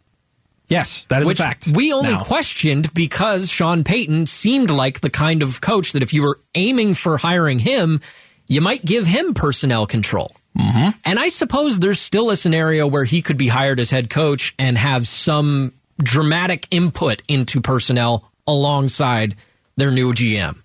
[0.67, 1.67] Yes, that is Which a fact.
[1.67, 6.13] we only Now, questioned because Sean Payton seemed like the kind of coach that if
[6.13, 8.01] you were aiming for hiring him,
[8.47, 10.31] you might give him personnel control.
[10.57, 10.89] Mm-hmm.
[11.05, 14.53] And I suppose there's still a scenario where he could be hired as head coach
[14.59, 19.35] and have some dramatic input into personnel alongside
[19.77, 20.61] their new GM.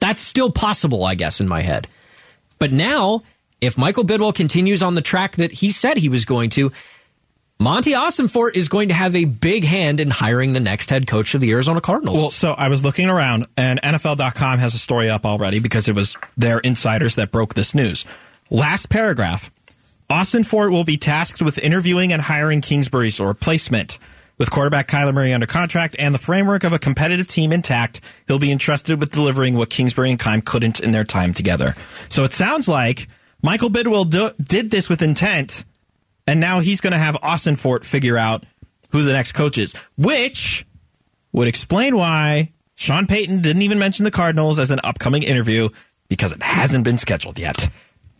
[0.00, 1.86] That's still possible, I guess, in my head.
[2.60, 3.22] But now,
[3.60, 6.70] if Michael Bidwill continues on the track that he said he was going to,
[7.58, 11.34] Monti Ossenfort is going to have a big hand in hiring the next head coach
[11.34, 12.16] of the Arizona Cardinals.
[12.16, 15.94] Well, so I was looking around, and NFL.com has a story up already because it
[15.94, 18.04] was their insiders that broke this news.
[18.50, 19.50] Last paragraph
[20.08, 23.98] Ossenfort will be tasked with interviewing and hiring Kingsbury's replacement.
[24.40, 28.38] With quarterback Kyler Murray under contract and the framework of a competitive team intact, he'll
[28.38, 31.74] be entrusted with delivering what Kingsbury and Keim couldn't in their time together.
[32.08, 33.06] So it sounds like
[33.42, 35.66] Michael Bidwill do, did this with intent
[36.26, 38.44] and now he's going to have Ossenfort figure out
[38.92, 40.64] who the next coach is, which
[41.32, 45.68] would explain why Sean Payton didn't even mention the Cardinals as an upcoming interview
[46.08, 47.68] because it hasn't been scheduled yet.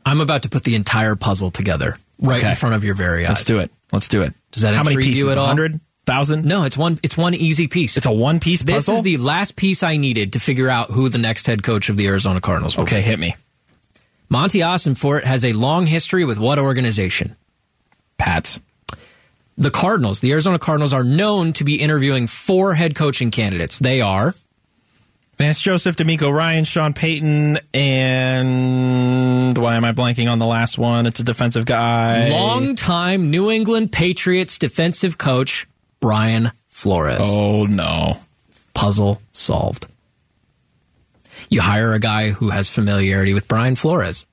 [0.05, 2.51] I'm about to put the entire puzzle together right okay.
[2.51, 3.31] in front of your very eyes.
[3.31, 3.71] Let's do it.
[3.91, 4.35] Let's do it.
[4.53, 5.17] Does that How many pieces?
[5.17, 5.47] you at all?
[5.47, 5.81] Hundred
[6.11, 6.45] thousand?
[6.45, 6.99] No, it's one.
[7.03, 7.97] It's one easy piece.
[7.97, 8.95] It's a one piece puzzle.
[8.95, 11.89] This is the last piece I needed to figure out who the next head coach
[11.89, 12.77] of the Arizona Cardinals.
[12.77, 13.03] Will okay, be.
[13.03, 13.37] hit me.
[14.29, 17.37] Monti Ossenfort has a long history with what organization?
[18.19, 18.61] Pats.
[19.57, 23.79] The Cardinals, the Arizona Cardinals, are known to be interviewing four head coaching candidates.
[23.79, 24.35] They are
[25.41, 31.07] Vance Joseph, DeMeco Ryan, Sean Payton, and why am I blanking on the last one?
[31.07, 32.29] It's a defensive guy.
[32.29, 35.67] Longtime New England Patriots defensive coach
[36.01, 37.19] Brian Flores.
[37.23, 38.19] Oh no.
[38.75, 39.87] Puzzle solved.
[41.49, 44.27] You hire a guy who has familiarity with Brian Flores.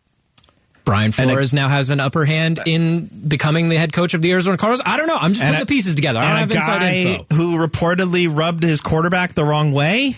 [0.86, 4.58] Brian Flores now has an upper hand in becoming the head coach of the Arizona
[4.58, 4.82] Cardinals.
[4.86, 5.18] I don't know.
[5.18, 6.20] I'm just putting a, the pieces together.
[6.20, 7.36] I don't have inside info.
[7.36, 10.16] Who reportedly rubbed his quarterback the wrong way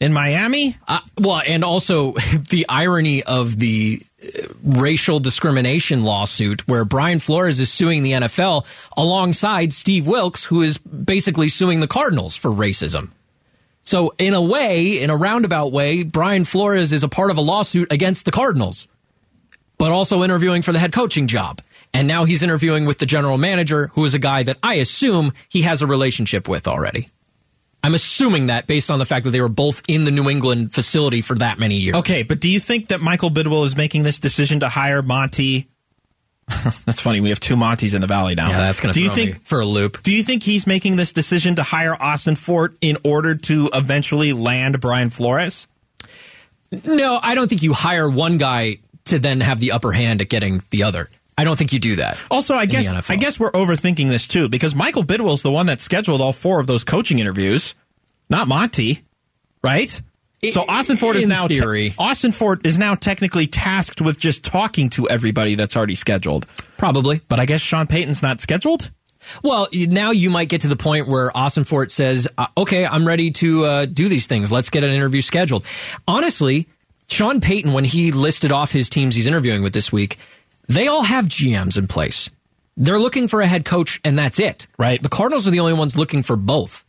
[0.00, 0.76] in Miami?
[0.88, 2.12] Uh, well, and also
[2.50, 4.02] the irony of the
[4.64, 10.78] racial discrimination lawsuit where Brian Flores is suing the NFL alongside Steve Wilks, who is
[10.78, 13.10] basically suing the Cardinals for racism.
[13.84, 17.40] So, in a way, in a roundabout way, Brian Flores is a part of a
[17.40, 18.88] lawsuit against the Cardinals
[19.78, 21.62] but also interviewing for the head coaching job.
[21.94, 25.32] And now he's interviewing with the general manager, who is a guy that I assume
[25.48, 27.08] he has a relationship with already.
[27.82, 30.74] I'm assuming that based on the fact that they were both in the New England
[30.74, 31.96] facility for that many years.
[31.96, 35.68] Okay, but do you think that Michael Bidwill is making this decision to hire Monti?
[36.86, 37.20] that's funny.
[37.20, 38.48] We have two Monties in the valley now.
[38.48, 40.02] Yeah, that's going to throw think, me for a loop.
[40.02, 44.80] Do you think he's making this decision to hire Ossenfort in order to eventually land
[44.80, 45.66] Brian Flores?
[46.84, 50.28] No, I don't think you hire one guy to then have the upper hand at
[50.28, 51.08] getting the other.
[51.38, 52.20] I don't think you do that.
[52.32, 55.80] Also, I guess I guess we're overthinking this too because Michael Bidwill's the one that
[55.80, 57.74] scheduled all four of those coaching interviews,
[58.28, 59.04] not Monti,
[59.62, 59.88] right?
[60.50, 61.46] So Ossenfort is now.
[61.46, 66.46] Te- Ossenfort is now technically tasked with just talking to everybody that's already scheduled.
[66.76, 68.90] Probably, but I guess Sean Payton's not scheduled.
[69.42, 73.30] Well, now you might get to the point where Ossenfort says, uh, "Okay, I'm ready
[73.32, 74.50] to uh, do these things.
[74.50, 75.64] Let's get an interview scheduled."
[76.06, 76.68] Honestly,
[77.08, 80.18] Sean Payton, when he listed off his teams he's interviewing with this week,
[80.68, 82.30] they all have GMs in place.
[82.76, 84.68] They're looking for a head coach, and that's it.
[84.78, 85.02] Right.
[85.02, 86.84] The Cardinals are the only ones looking for both.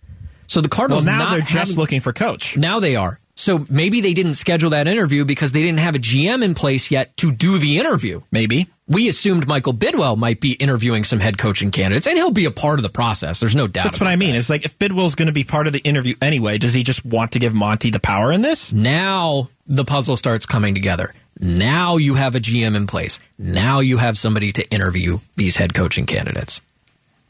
[0.45, 2.57] So the Cardinals well, now they're having, just looking for coach.
[2.57, 3.19] Now they are.
[3.35, 6.91] So maybe they didn't schedule that interview because they didn't have a GM in place
[6.91, 8.21] yet to do the interview.
[8.31, 8.67] Maybe.
[8.87, 12.51] We assumed Michael Bidwill might be interviewing some head coaching candidates, and he'll be a
[12.51, 13.39] part of the process.
[13.39, 13.85] There's no doubt.
[13.85, 14.31] That's what I mean.
[14.31, 14.39] That.
[14.39, 17.05] It's like if Bidwill's going to be part of the interview anyway, does he just
[17.05, 18.73] want to give Monti the power in this?
[18.73, 21.13] Now the puzzle starts coming together.
[21.39, 23.19] Now you have a GM in place.
[23.37, 26.59] Now you have somebody to interview these head coaching candidates.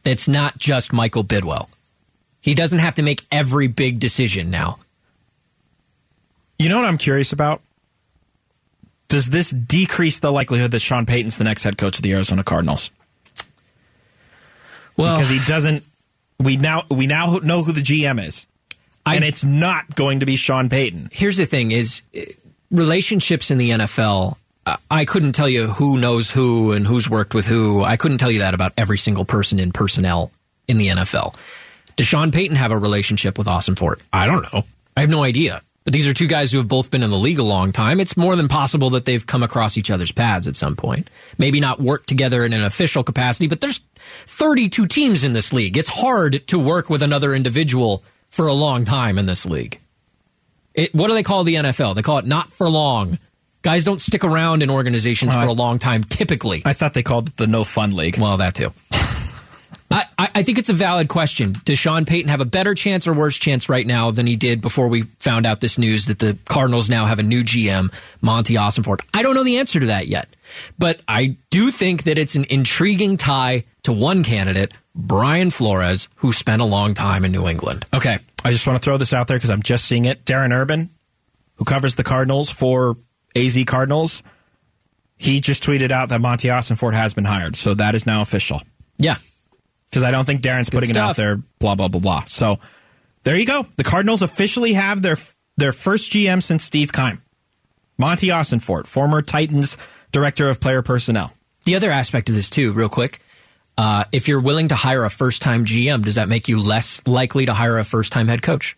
[0.04, 1.70] It's not just Michael Bidwill.
[2.42, 4.80] He doesn't have to make every big decision now.
[6.58, 7.62] You know what I'm curious about?
[9.10, 12.44] Does this decrease the likelihood that Sean Payton's the next head coach of the Arizona
[12.44, 12.92] Cardinals?
[14.98, 15.84] Well, because he doesn't.
[16.40, 18.48] We now we now know who the GM is,
[19.06, 21.10] I, and it's not going to be Sean Payton.
[21.12, 22.02] Here's the thing: is
[22.72, 24.38] relationships in the NFL.
[24.92, 27.84] I couldn't tell you who knows who and who's worked with who.
[27.84, 30.32] I couldn't tell you that about every single person in personnel
[30.68, 31.36] in the NFL.
[31.96, 34.00] Does Sean Payton have a relationship with Ossenfort?
[34.14, 34.64] I don't know.
[34.96, 35.64] I have no idea.
[35.86, 38.00] But these are two guys who have both been in the league a long time.
[38.00, 41.10] It's more than possible that they've come across each other's paths at some point.
[41.38, 45.78] Maybe not work together in an official capacity, but there's 32 teams in this league.
[45.78, 49.80] It's hard to work with another individual for a long time in this league.
[50.74, 51.96] It, what do they call the NFL?
[51.96, 53.18] They call it not for long.
[53.62, 56.62] Guys don't stick around in organizations for a long time typically.
[56.66, 58.18] I thought they called it the no fun league.
[58.18, 58.72] Well, that too.
[59.92, 61.56] I, I think it's a valid question.
[61.66, 64.62] Does Sean Payton have a better chance or worse chance right now than he did
[64.62, 68.56] before we found out this news that the Cardinals now have a new GM, Monti
[68.56, 69.02] Ossenfort?
[69.14, 70.30] I don't know the answer to that yet,
[70.78, 76.32] but I do think that it's an intriguing tie to one candidate, Brian Flores, who
[76.32, 77.86] spent a long time in New England.
[77.94, 80.26] Okay, I just want to throw this out there because I'm just seeing it.
[80.26, 80.90] Darren Urban,
[81.56, 82.98] who covers the Cardinals for
[83.36, 84.22] AZ Cardinals,
[85.16, 88.62] he just tweeted out that Monti Ossenfort has been hired, so that is now official.
[88.98, 89.16] Yeah,
[89.90, 91.38] because I don't think Darren's putting it out there.
[91.60, 92.24] Blah blah blah blah.
[92.26, 92.60] So
[93.24, 93.66] there you go.
[93.78, 95.18] The Cardinals officially have their
[95.58, 97.22] their first GM since Steve Keim,
[97.98, 99.78] Monti Ossenfort, former Titans
[100.12, 101.34] director of player personnel.
[101.66, 103.20] The other aspect of this too, real quick.
[103.78, 107.02] Uh, if you're willing to hire a first time GM, does that make you less
[107.06, 108.78] likely to hire a first time head coach?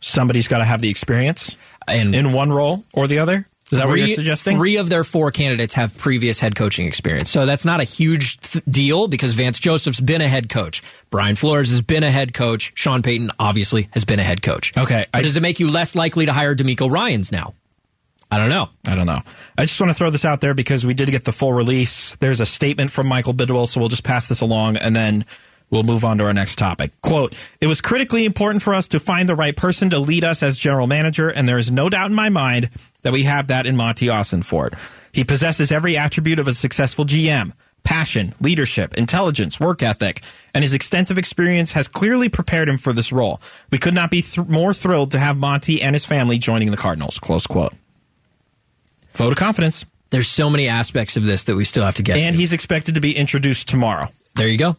[0.00, 1.56] Somebody's got to have the experience
[1.88, 3.46] and in one role or the other.
[3.72, 4.56] Is that three, what you're suggesting?
[4.56, 7.30] Three of their four candidates have previous head coaching experience.
[7.30, 10.82] So that's not a huge th- deal because Vance Joseph's been a head coach.
[11.10, 12.72] Brian Flores has been a head coach.
[12.74, 14.76] Sean Payton obviously has been a head coach.
[14.76, 15.06] Okay.
[15.14, 17.54] I, does it make you less likely to hire DeMeco Ryans now?
[18.30, 18.70] I don't know.
[18.86, 19.20] I don't know.
[19.58, 22.16] I just want to throw this out there because we did get the full release.
[22.16, 25.26] There's a statement from Michael Bidwill, so we'll just pass this along and then
[25.72, 26.92] we'll move on to our next topic.
[27.02, 30.44] Quote, it was critically important for us to find the right person to lead us
[30.44, 33.66] as general manager, and there is no doubt in my mind that we have that
[33.66, 34.78] in Monti Ossenfort.
[35.12, 37.52] He possesses every attribute of a successful GM.
[37.84, 40.22] Passion, leadership, intelligence, work ethic,
[40.54, 43.40] and his extensive experience has clearly prepared him for this role.
[43.72, 46.76] We could not be th- more thrilled to have Monti and his family joining the
[46.76, 47.18] Cardinals.
[47.18, 47.74] Close quote.
[49.14, 49.84] Vote of confidence.
[50.10, 52.40] There's so many aspects of this that we still have to get And to.
[52.40, 54.08] he's expected to be introduced tomorrow.
[54.36, 54.76] There you go.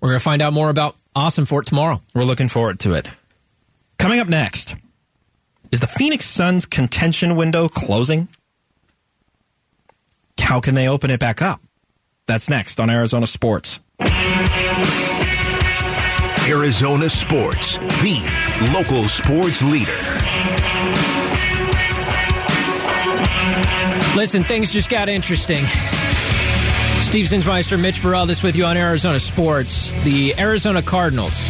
[0.00, 2.00] We're going to find out more about Ossenfort tomorrow.
[2.14, 3.08] We're looking forward to it.
[3.98, 4.76] Coming up next,
[5.72, 8.28] is the Phoenix Suns contention window closing?
[10.38, 11.60] How can they open it back up?
[12.26, 13.80] That's next on Arizona Sports.
[16.48, 19.90] Arizona Sports, the local sports leader.
[24.16, 25.64] Listen, things just got interesting.
[27.06, 29.92] Steve Zinsmeister, Mitch Vareldzis with you on Arizona Sports.
[30.02, 31.40] The Arizona Cardinals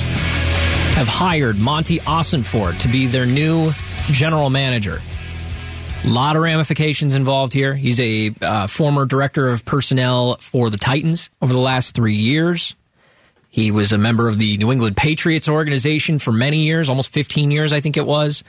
[0.94, 3.72] have hired Monti Ossenfort to be their new
[4.10, 5.00] general manager.
[6.04, 7.74] A lot of ramifications involved here.
[7.74, 12.74] He's a uh, former director of personnel for the Titans over the last three years.
[13.48, 17.50] He was a member of the New England Patriots organization for many years, almost 15
[17.50, 18.44] years, I think it was.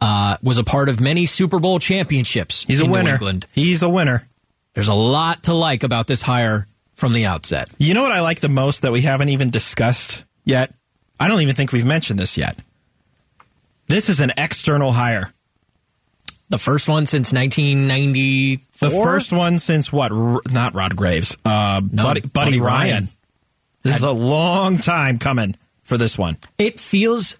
[0.00, 2.64] Uh, was a part of many Super Bowl championships.
[2.68, 3.18] He's a winner.
[3.52, 4.28] He's a winner.
[4.76, 7.70] There's a lot to like about this hire from the outset.
[7.78, 10.74] You know what I like the most that we haven't even discussed yet?
[11.18, 12.58] I don't even think we've mentioned this yet.
[13.86, 15.32] This is an external hire.
[16.50, 18.88] The first one since 1994.
[18.90, 20.12] The first one since what?
[20.12, 21.34] R- not Rod Graves.
[21.42, 22.90] Uh, No, Buddy, Buddy, Buddy Ryan.
[22.92, 23.08] Ryan.
[23.82, 26.36] This is a long time coming for this one.
[26.58, 27.36] It feels,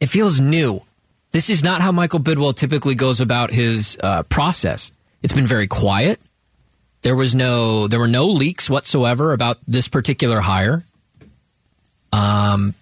[0.00, 0.82] it feels new.
[1.30, 4.90] This is not how Michael Bidwill typically goes about his uh, process.
[5.22, 6.18] It's been very quiet.
[7.02, 10.84] There was no, there were no leaks whatsoever about this particular hire.
[12.12, 12.74] Um,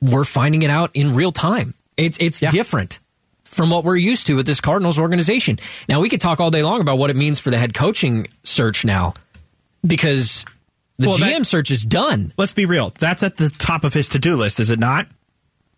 [0.00, 1.74] we're finding it out in real time.
[1.96, 2.50] It's it's Yeah.
[2.50, 3.00] different
[3.44, 5.58] from what we're used to with this Cardinals organization.
[5.88, 8.28] Now we could talk all day long about what it means for the head coaching
[8.44, 9.14] search now,
[9.84, 10.44] because
[10.98, 12.32] the Well, that- GM search is done.
[12.36, 12.92] Let's be real.
[13.00, 15.08] That's at the top of his to do list, is it not?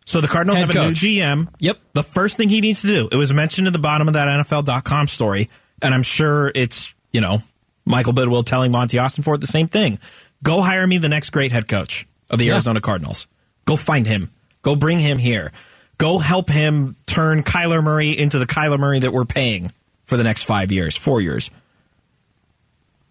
[0.04, 0.94] So the Cardinals Head have a new.
[0.94, 1.48] GM.
[1.60, 1.78] Yep.
[1.94, 4.26] The first thing he needs to do, it was mentioned at the bottom of that
[4.28, 5.48] NFL.com story,
[5.80, 7.42] and I'm sure it's, you know,
[7.90, 9.98] Michael Bidwill telling Monti Ossenfort the same thing.
[10.42, 12.52] Go hire me the next great head coach of the Yeah.
[12.52, 13.26] Arizona Cardinals.
[13.64, 14.30] Go find him.
[14.62, 15.52] Go bring him here.
[15.98, 19.72] Go help him turn Kyler Murray into the Kyler Murray that we're paying
[20.04, 21.50] for the next five years, four years.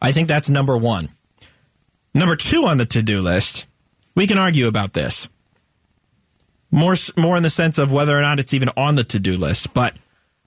[0.01, 1.09] I think that's number one.
[2.15, 3.65] Number two on the to do list,
[4.15, 5.27] we can argue about this.
[6.71, 9.37] More, more in the sense of whether or not it's even on the to do
[9.37, 9.73] list.
[9.73, 9.95] But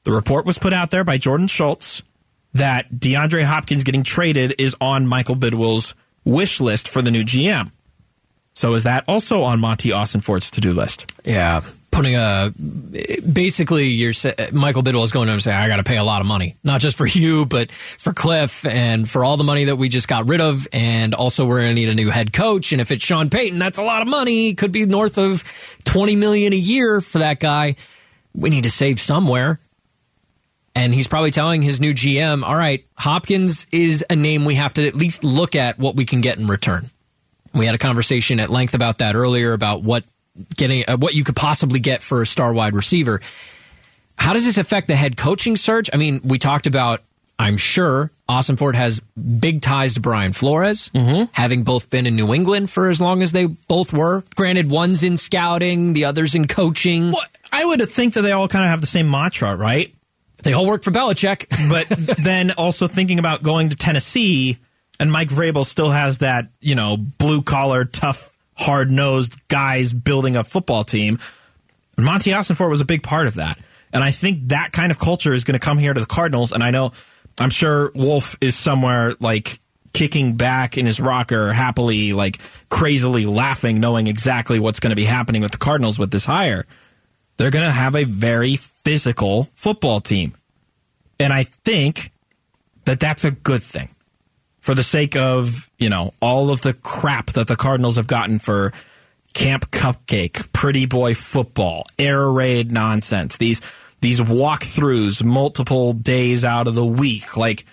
[0.05, 2.03] the report was put out there by Jordan Schultz
[2.55, 7.71] that DeAndre Hopkins getting traded is on Michael Bidwill's wish list for the new GM.
[8.55, 11.11] So is that also on Monti Ossenfort's to do list?
[11.25, 12.53] Yeah, putting a
[13.33, 15.97] basically you're sa- Michael Bidwill is going to him and saying I got to pay
[15.97, 19.45] a lot of money, not just for you, but for Kliff and for all the
[19.45, 22.11] money that we just got rid of, and also we're going to need a new
[22.11, 22.73] head coach.
[22.73, 24.55] And if it's Sean Payton, that's a lot of money.
[24.55, 25.45] Could be north of
[25.85, 27.77] twenty million a year for that guy.
[28.35, 29.61] We need to save somewhere.
[30.75, 34.73] And he's probably telling his new GM, all right, Hopkins is a name we have
[34.75, 36.89] to at least look at what we can get in return.
[37.55, 40.05] We had a conversation at length about that earlier about what
[40.57, 43.21] getting uh, what you could possibly get for a star wide receiver.
[44.17, 45.91] How does this affect the head coaching search?
[45.93, 47.03] I mean, we talked about
[47.39, 49.01] I'm sure Ossenfort has
[49.41, 51.25] big ties to Brian Flores, Mm-hmm.
[51.33, 54.23] having both been in New England for as long as they both were.
[54.37, 57.11] Granted, one's in scouting, the other's in coaching.
[57.11, 59.95] Well, I would think that they all kind of have the same mantra, right?
[60.43, 61.47] They all work for Belichick.
[61.69, 61.89] But
[62.19, 64.59] then also thinking about going to Tennessee,
[65.01, 70.37] and Mike Vrabel still has that, you know, blue collar, tough, hard nosed guys building
[70.37, 71.19] a football team.
[71.97, 73.59] And Monti Ossenfort was a big part of that.
[73.93, 76.53] And I think that kind of culture is going to come here to the Cardinals.
[76.53, 76.93] And I know,
[77.39, 79.61] I'm sure Wolf is somewhere like
[79.93, 82.39] kicking back in his rocker, happily, like
[82.71, 86.67] crazily laughing, knowing exactly what's going to be happening with the Cardinals with this hire.
[87.37, 90.35] They're going to have a very physical football team.
[91.19, 92.13] And I think
[92.85, 93.89] that that's a good thing
[94.61, 98.39] for the sake of, you know, all of the crap that the Cardinals have gotten
[98.39, 98.73] for
[99.35, 103.61] Camp Cupcake, Pretty Boy Football, air raid nonsense, these
[104.01, 107.37] these walkthroughs multiple days out of the week.
[107.37, 107.65] Like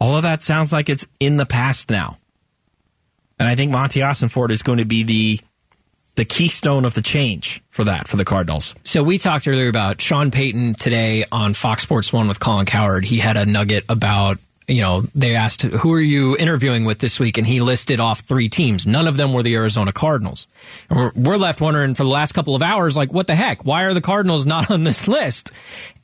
[0.00, 2.18] all of that sounds like it's in the past now.
[3.38, 5.40] And I think Monty Ford is going to be the
[6.16, 8.74] the keystone of the change for that for the Cardinals.
[8.84, 13.04] So we talked earlier about Sean Payton today on Fox Sports One with Colin Cowherd.
[13.04, 14.38] He had a nugget about
[14.68, 18.20] you know they asked who are you interviewing with this week, and he listed off
[18.20, 18.86] three teams.
[18.86, 20.46] None of them were the Arizona Cardinals.
[20.88, 23.64] And we're, we're left wondering for the last couple of hours, like what the heck?
[23.64, 25.50] Why are the Cardinals not on this list?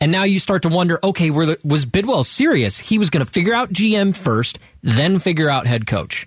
[0.01, 2.79] And now you start to wonder, okay, the, was Bidwill serious?
[2.79, 6.27] He was going to figure out GM first, then figure out head coach.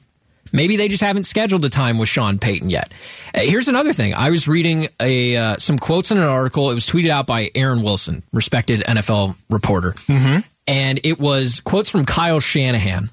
[0.54, 2.92] Maybe they just haven't scheduled a time with Sean Payton yet.
[3.34, 4.14] Uh, Here's another thing.
[4.14, 6.70] I was reading a uh, some quotes in an article.
[6.70, 9.96] It was tweeted out by Aaron Wilson, respected NFL reporter,
[10.68, 13.10] and it was quotes from Kyle Shanahan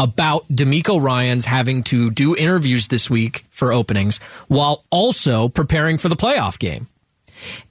[0.00, 6.08] about DeMeco Ryans having to do interviews this week for openings while also preparing for
[6.08, 6.86] the playoff game.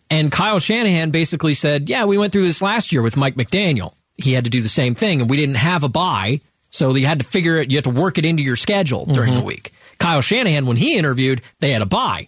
[0.10, 3.94] And Kyle Shanahan basically said, "Yeah, we went through this last year with Mike McDaniel.
[4.18, 6.42] He had to do the same thing, and we didn't have a bye,
[6.78, 7.72] so you had to figure it.
[7.72, 9.48] You had to work it into your schedule during the mm-hmm.
[9.48, 12.28] week." Kyle Shanahan, when he interviewed, they had a bye,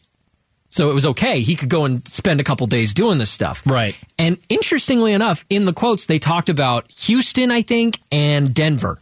[0.69, 1.41] so it was okay.
[1.41, 3.61] He could go and spend a couple days doing this stuff.
[3.65, 3.99] Right.
[4.17, 8.99] And interestingly enough, in the quotes, they talked about Houston, I think, and Denver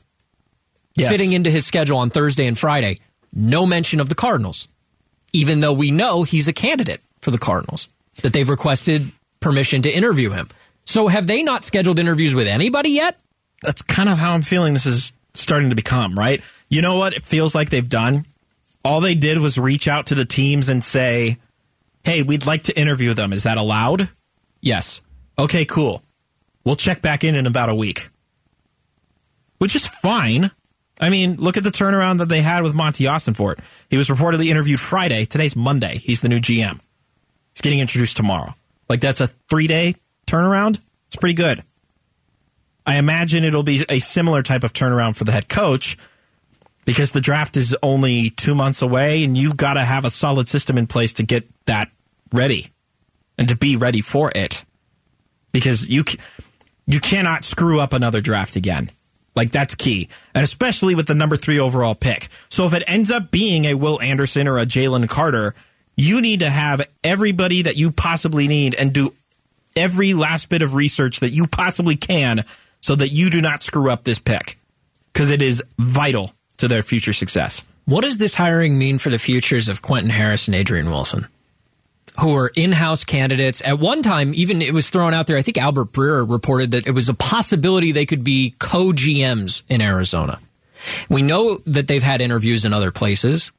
[0.96, 1.12] Yes.
[1.12, 3.00] fitting into his schedule on Thursday and Friday.
[3.32, 4.68] No mention of the Cardinals,
[5.32, 7.88] even though we know he's a candidate for the Cardinals,
[8.24, 10.50] that they've requested permission to interview him.
[10.86, 13.20] So have they not scheduled interviews with anybody yet?
[13.62, 16.42] that's kind of how I'm feeling this is starting to become, right?
[16.70, 18.26] You know what it feels like they've done?
[18.84, 21.38] All they did was reach out to the teams and say,
[22.04, 23.34] hey, we'd like to interview them.
[23.34, 24.10] Is that allowed?
[24.62, 25.02] Yes.
[25.38, 26.02] Okay, cool.
[26.64, 28.10] We'll check back in in about a week.
[29.58, 30.52] Which is fine.
[31.00, 33.60] I mean, look at the turnaround that they had with Monti Ossenfort.
[33.90, 35.26] He was reportedly interviewed Friday.
[35.26, 35.98] Today's Monday.
[35.98, 36.80] He's the new GM.
[37.54, 38.56] He's getting introduced tomorrow.
[38.90, 40.80] Like, that's a three day turnaround.
[41.08, 41.64] It's pretty good.
[42.88, 45.98] I imagine it'll be a similar type of turnaround for the head coach
[46.86, 50.48] because the draft is only two months away and you've got to have a solid
[50.48, 51.92] system in place to get that
[52.32, 52.70] ready
[53.38, 54.64] and to be ready for it
[55.52, 56.06] because you
[56.86, 58.90] you cannot screw up another draft again.
[59.36, 62.30] Like that's key, and especially with the number three overall pick.
[62.50, 65.54] So if it ends up being a Will Anderson or a Jalen Carter,
[65.98, 69.14] you need to have everybody that you possibly need and do
[69.76, 72.46] every last bit of research that you possibly can
[72.82, 74.58] so that you do not screw up this pick
[75.14, 77.62] because it is vital to their future success.
[77.86, 81.28] What does this hiring mean for the futures of Quentin Harris and Adrian Wilson?
[82.20, 83.62] Who are in house candidates.
[83.62, 85.38] At one time, even it was thrown out there.
[85.38, 89.62] I think Albert Breer reported that it was a possibility they could be co GMs
[89.70, 90.40] in Arizona.
[91.10, 93.52] We know that they've had interviews in other places.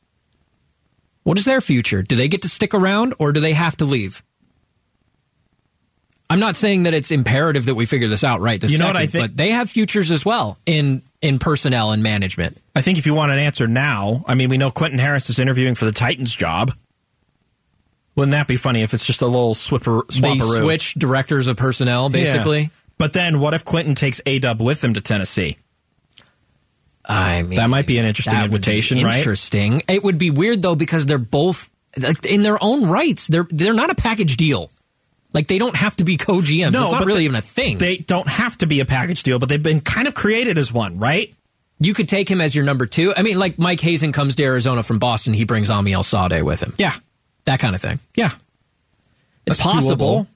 [1.23, 2.03] What is their future?
[2.03, 4.23] Do they get to stick around or do they have to leave?
[6.31, 8.85] I'm not saying that it's imperative that we figure this out right this You know
[8.85, 9.25] second, what I think?
[9.25, 12.59] but they have futures as well in in personnel and management.
[12.77, 15.39] I think if you want an answer now, I mean, we know Quentin Harris is
[15.39, 16.73] interviewing for the Titans job.
[18.15, 22.09] Wouldn't that be funny if it's just a little swipper, They switch directors of personnel,
[22.11, 22.63] basically.
[22.63, 22.69] Yeah.
[22.99, 25.57] But then what if Quentin takes A Dub with him to Tennessee?
[27.05, 29.17] I mean, That might be an interesting that would be invitation, right?
[29.17, 29.83] Interesting.
[29.89, 33.29] It would be weird though because they're both like, in their own rights.
[33.29, 34.71] They're they're not a package deal.
[35.33, 36.73] Like they don't have to be co-GMs.
[36.73, 37.79] No, it's not really they- even a thing.
[37.79, 40.73] They don't have to be a package deal, but they've been kind of created as
[40.73, 41.35] one, right?
[41.81, 43.15] you could take him as your number two.
[43.17, 46.61] I mean, like Mike Hazen comes to Arizona from Boston, he brings Amiel Sawdaye with
[46.61, 46.75] him.
[46.77, 46.93] Yeah.
[47.45, 48.01] That kind of thing.
[48.17, 48.31] Yeah.
[49.47, 50.27] It's That's possible, doable.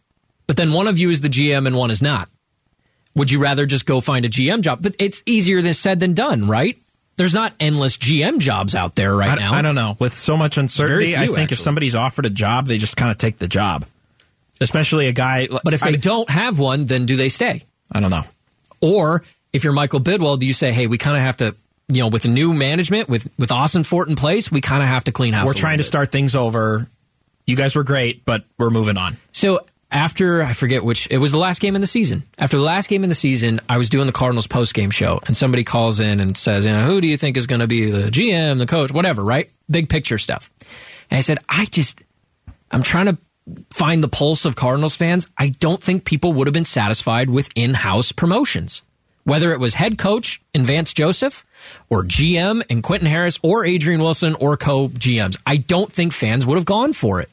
[0.47, 2.29] but then one of you is the GM and one is not.
[3.17, 4.83] Would you rather just go find a GM job?
[4.83, 6.79] But it's easier than said than done, right?
[7.17, 9.53] There's not endless GM jobs out there right I, now.
[9.53, 9.97] I don't know.
[9.99, 12.97] With so much uncertainty, Very I few, think if somebody's offered a job, they just
[12.97, 13.85] kind of take the job.
[14.61, 15.49] Especially a guy.
[15.65, 17.65] But if they I, don't have one, then do they stay?
[17.91, 18.23] I don't know.
[18.81, 19.23] Or
[19.53, 21.57] if you're Michael Bidwill, do you say, hey, we kind of have to,
[21.89, 25.05] you know, with the new management, with with Ossenfort in place, we kind of have
[25.05, 25.47] to clean house.
[25.47, 25.89] We're trying to bit.
[25.89, 26.87] start things over.
[27.47, 29.17] You guys were great, but we're moving on.
[29.33, 29.61] So
[29.93, 32.23] after I forget which it was the last game in the season.
[32.39, 35.21] After the last game in the season, I was doing the Cardinals post game show,
[35.27, 37.67] and somebody calls in and says, "You know, who do you think is going to
[37.67, 39.51] be the GM, the coach, whatever?" Right?
[39.69, 40.51] Big picture stuff.
[41.11, 42.01] And I said, I just,
[42.71, 43.19] I'm trying to
[43.71, 45.27] find the pulse of Cardinals fans.
[45.37, 48.83] I don't think people would have been satisfied with in house promotions.
[49.25, 51.45] Whether it was head coach in Vance Joseph
[51.89, 56.45] or GM and Quentin Harris or Adrian Wilson or co GMs, I don't think fans
[56.45, 57.29] would have gone for it.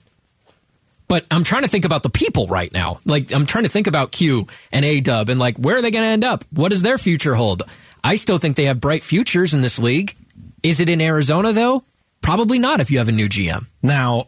[1.07, 2.99] But I'm trying to think about the people right now.
[3.05, 5.89] Like I'm trying to think about Q and A Dub and like where are they
[5.89, 6.45] going to end up?
[6.51, 7.63] What does their future hold?
[8.03, 10.15] I still think they have bright futures in this league.
[10.61, 11.83] Is it in Arizona though?
[12.21, 13.65] Probably not if you have a new GM.
[13.81, 14.27] Now,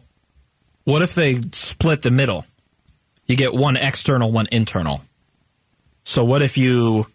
[0.84, 2.46] what if they split the middle?
[3.26, 5.02] You get one external, one internal.
[6.04, 7.06] So what if you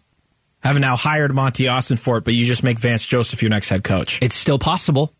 [0.60, 4.18] have now hired Monti Ossenfort, but you just make Vance Joseph your next head coach?
[4.22, 5.12] It's still possible.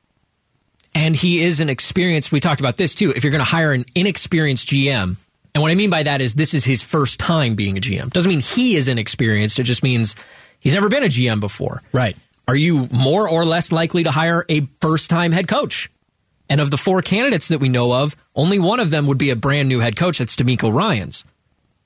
[0.94, 3.12] And he is an experienced, we talked about this too.
[3.14, 5.16] If you're going to hire an inexperienced GM,
[5.54, 8.10] and what I mean by that is this is his first time being a GM.
[8.10, 9.58] Doesn't mean he is inexperienced.
[9.58, 10.14] It just means
[10.60, 11.82] he's never been a GM before.
[11.92, 12.16] Right.
[12.46, 15.90] Are you more or less likely to hire a first time head coach?
[16.48, 19.30] And of the four candidates that we know of, only one of them would be
[19.30, 20.18] a brand new head coach.
[20.18, 21.24] That's DeMeco Ryans.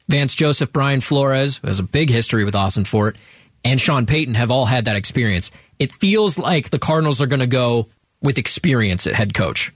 [0.09, 3.17] Vance Joseph, Brian Flores, who has a big history with Ossenfort,
[3.65, 5.51] and Sean Payton have all had that experience.
[5.79, 7.89] It feels like the Cardinals are going to go
[8.21, 9.73] with experience at head coach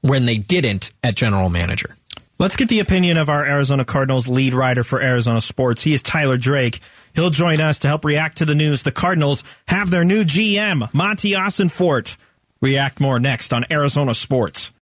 [0.00, 1.96] when they didn't at general manager.
[2.38, 5.82] Let's get the opinion of our Arizona Cardinals lead writer for Arizona Sports.
[5.82, 6.80] He is Tyler Drake.
[7.14, 8.82] He'll join us to help react to the news.
[8.82, 12.16] The Cardinals have their new GM, Monti Ossenfort.
[12.62, 14.72] React more next on Arizona Sports.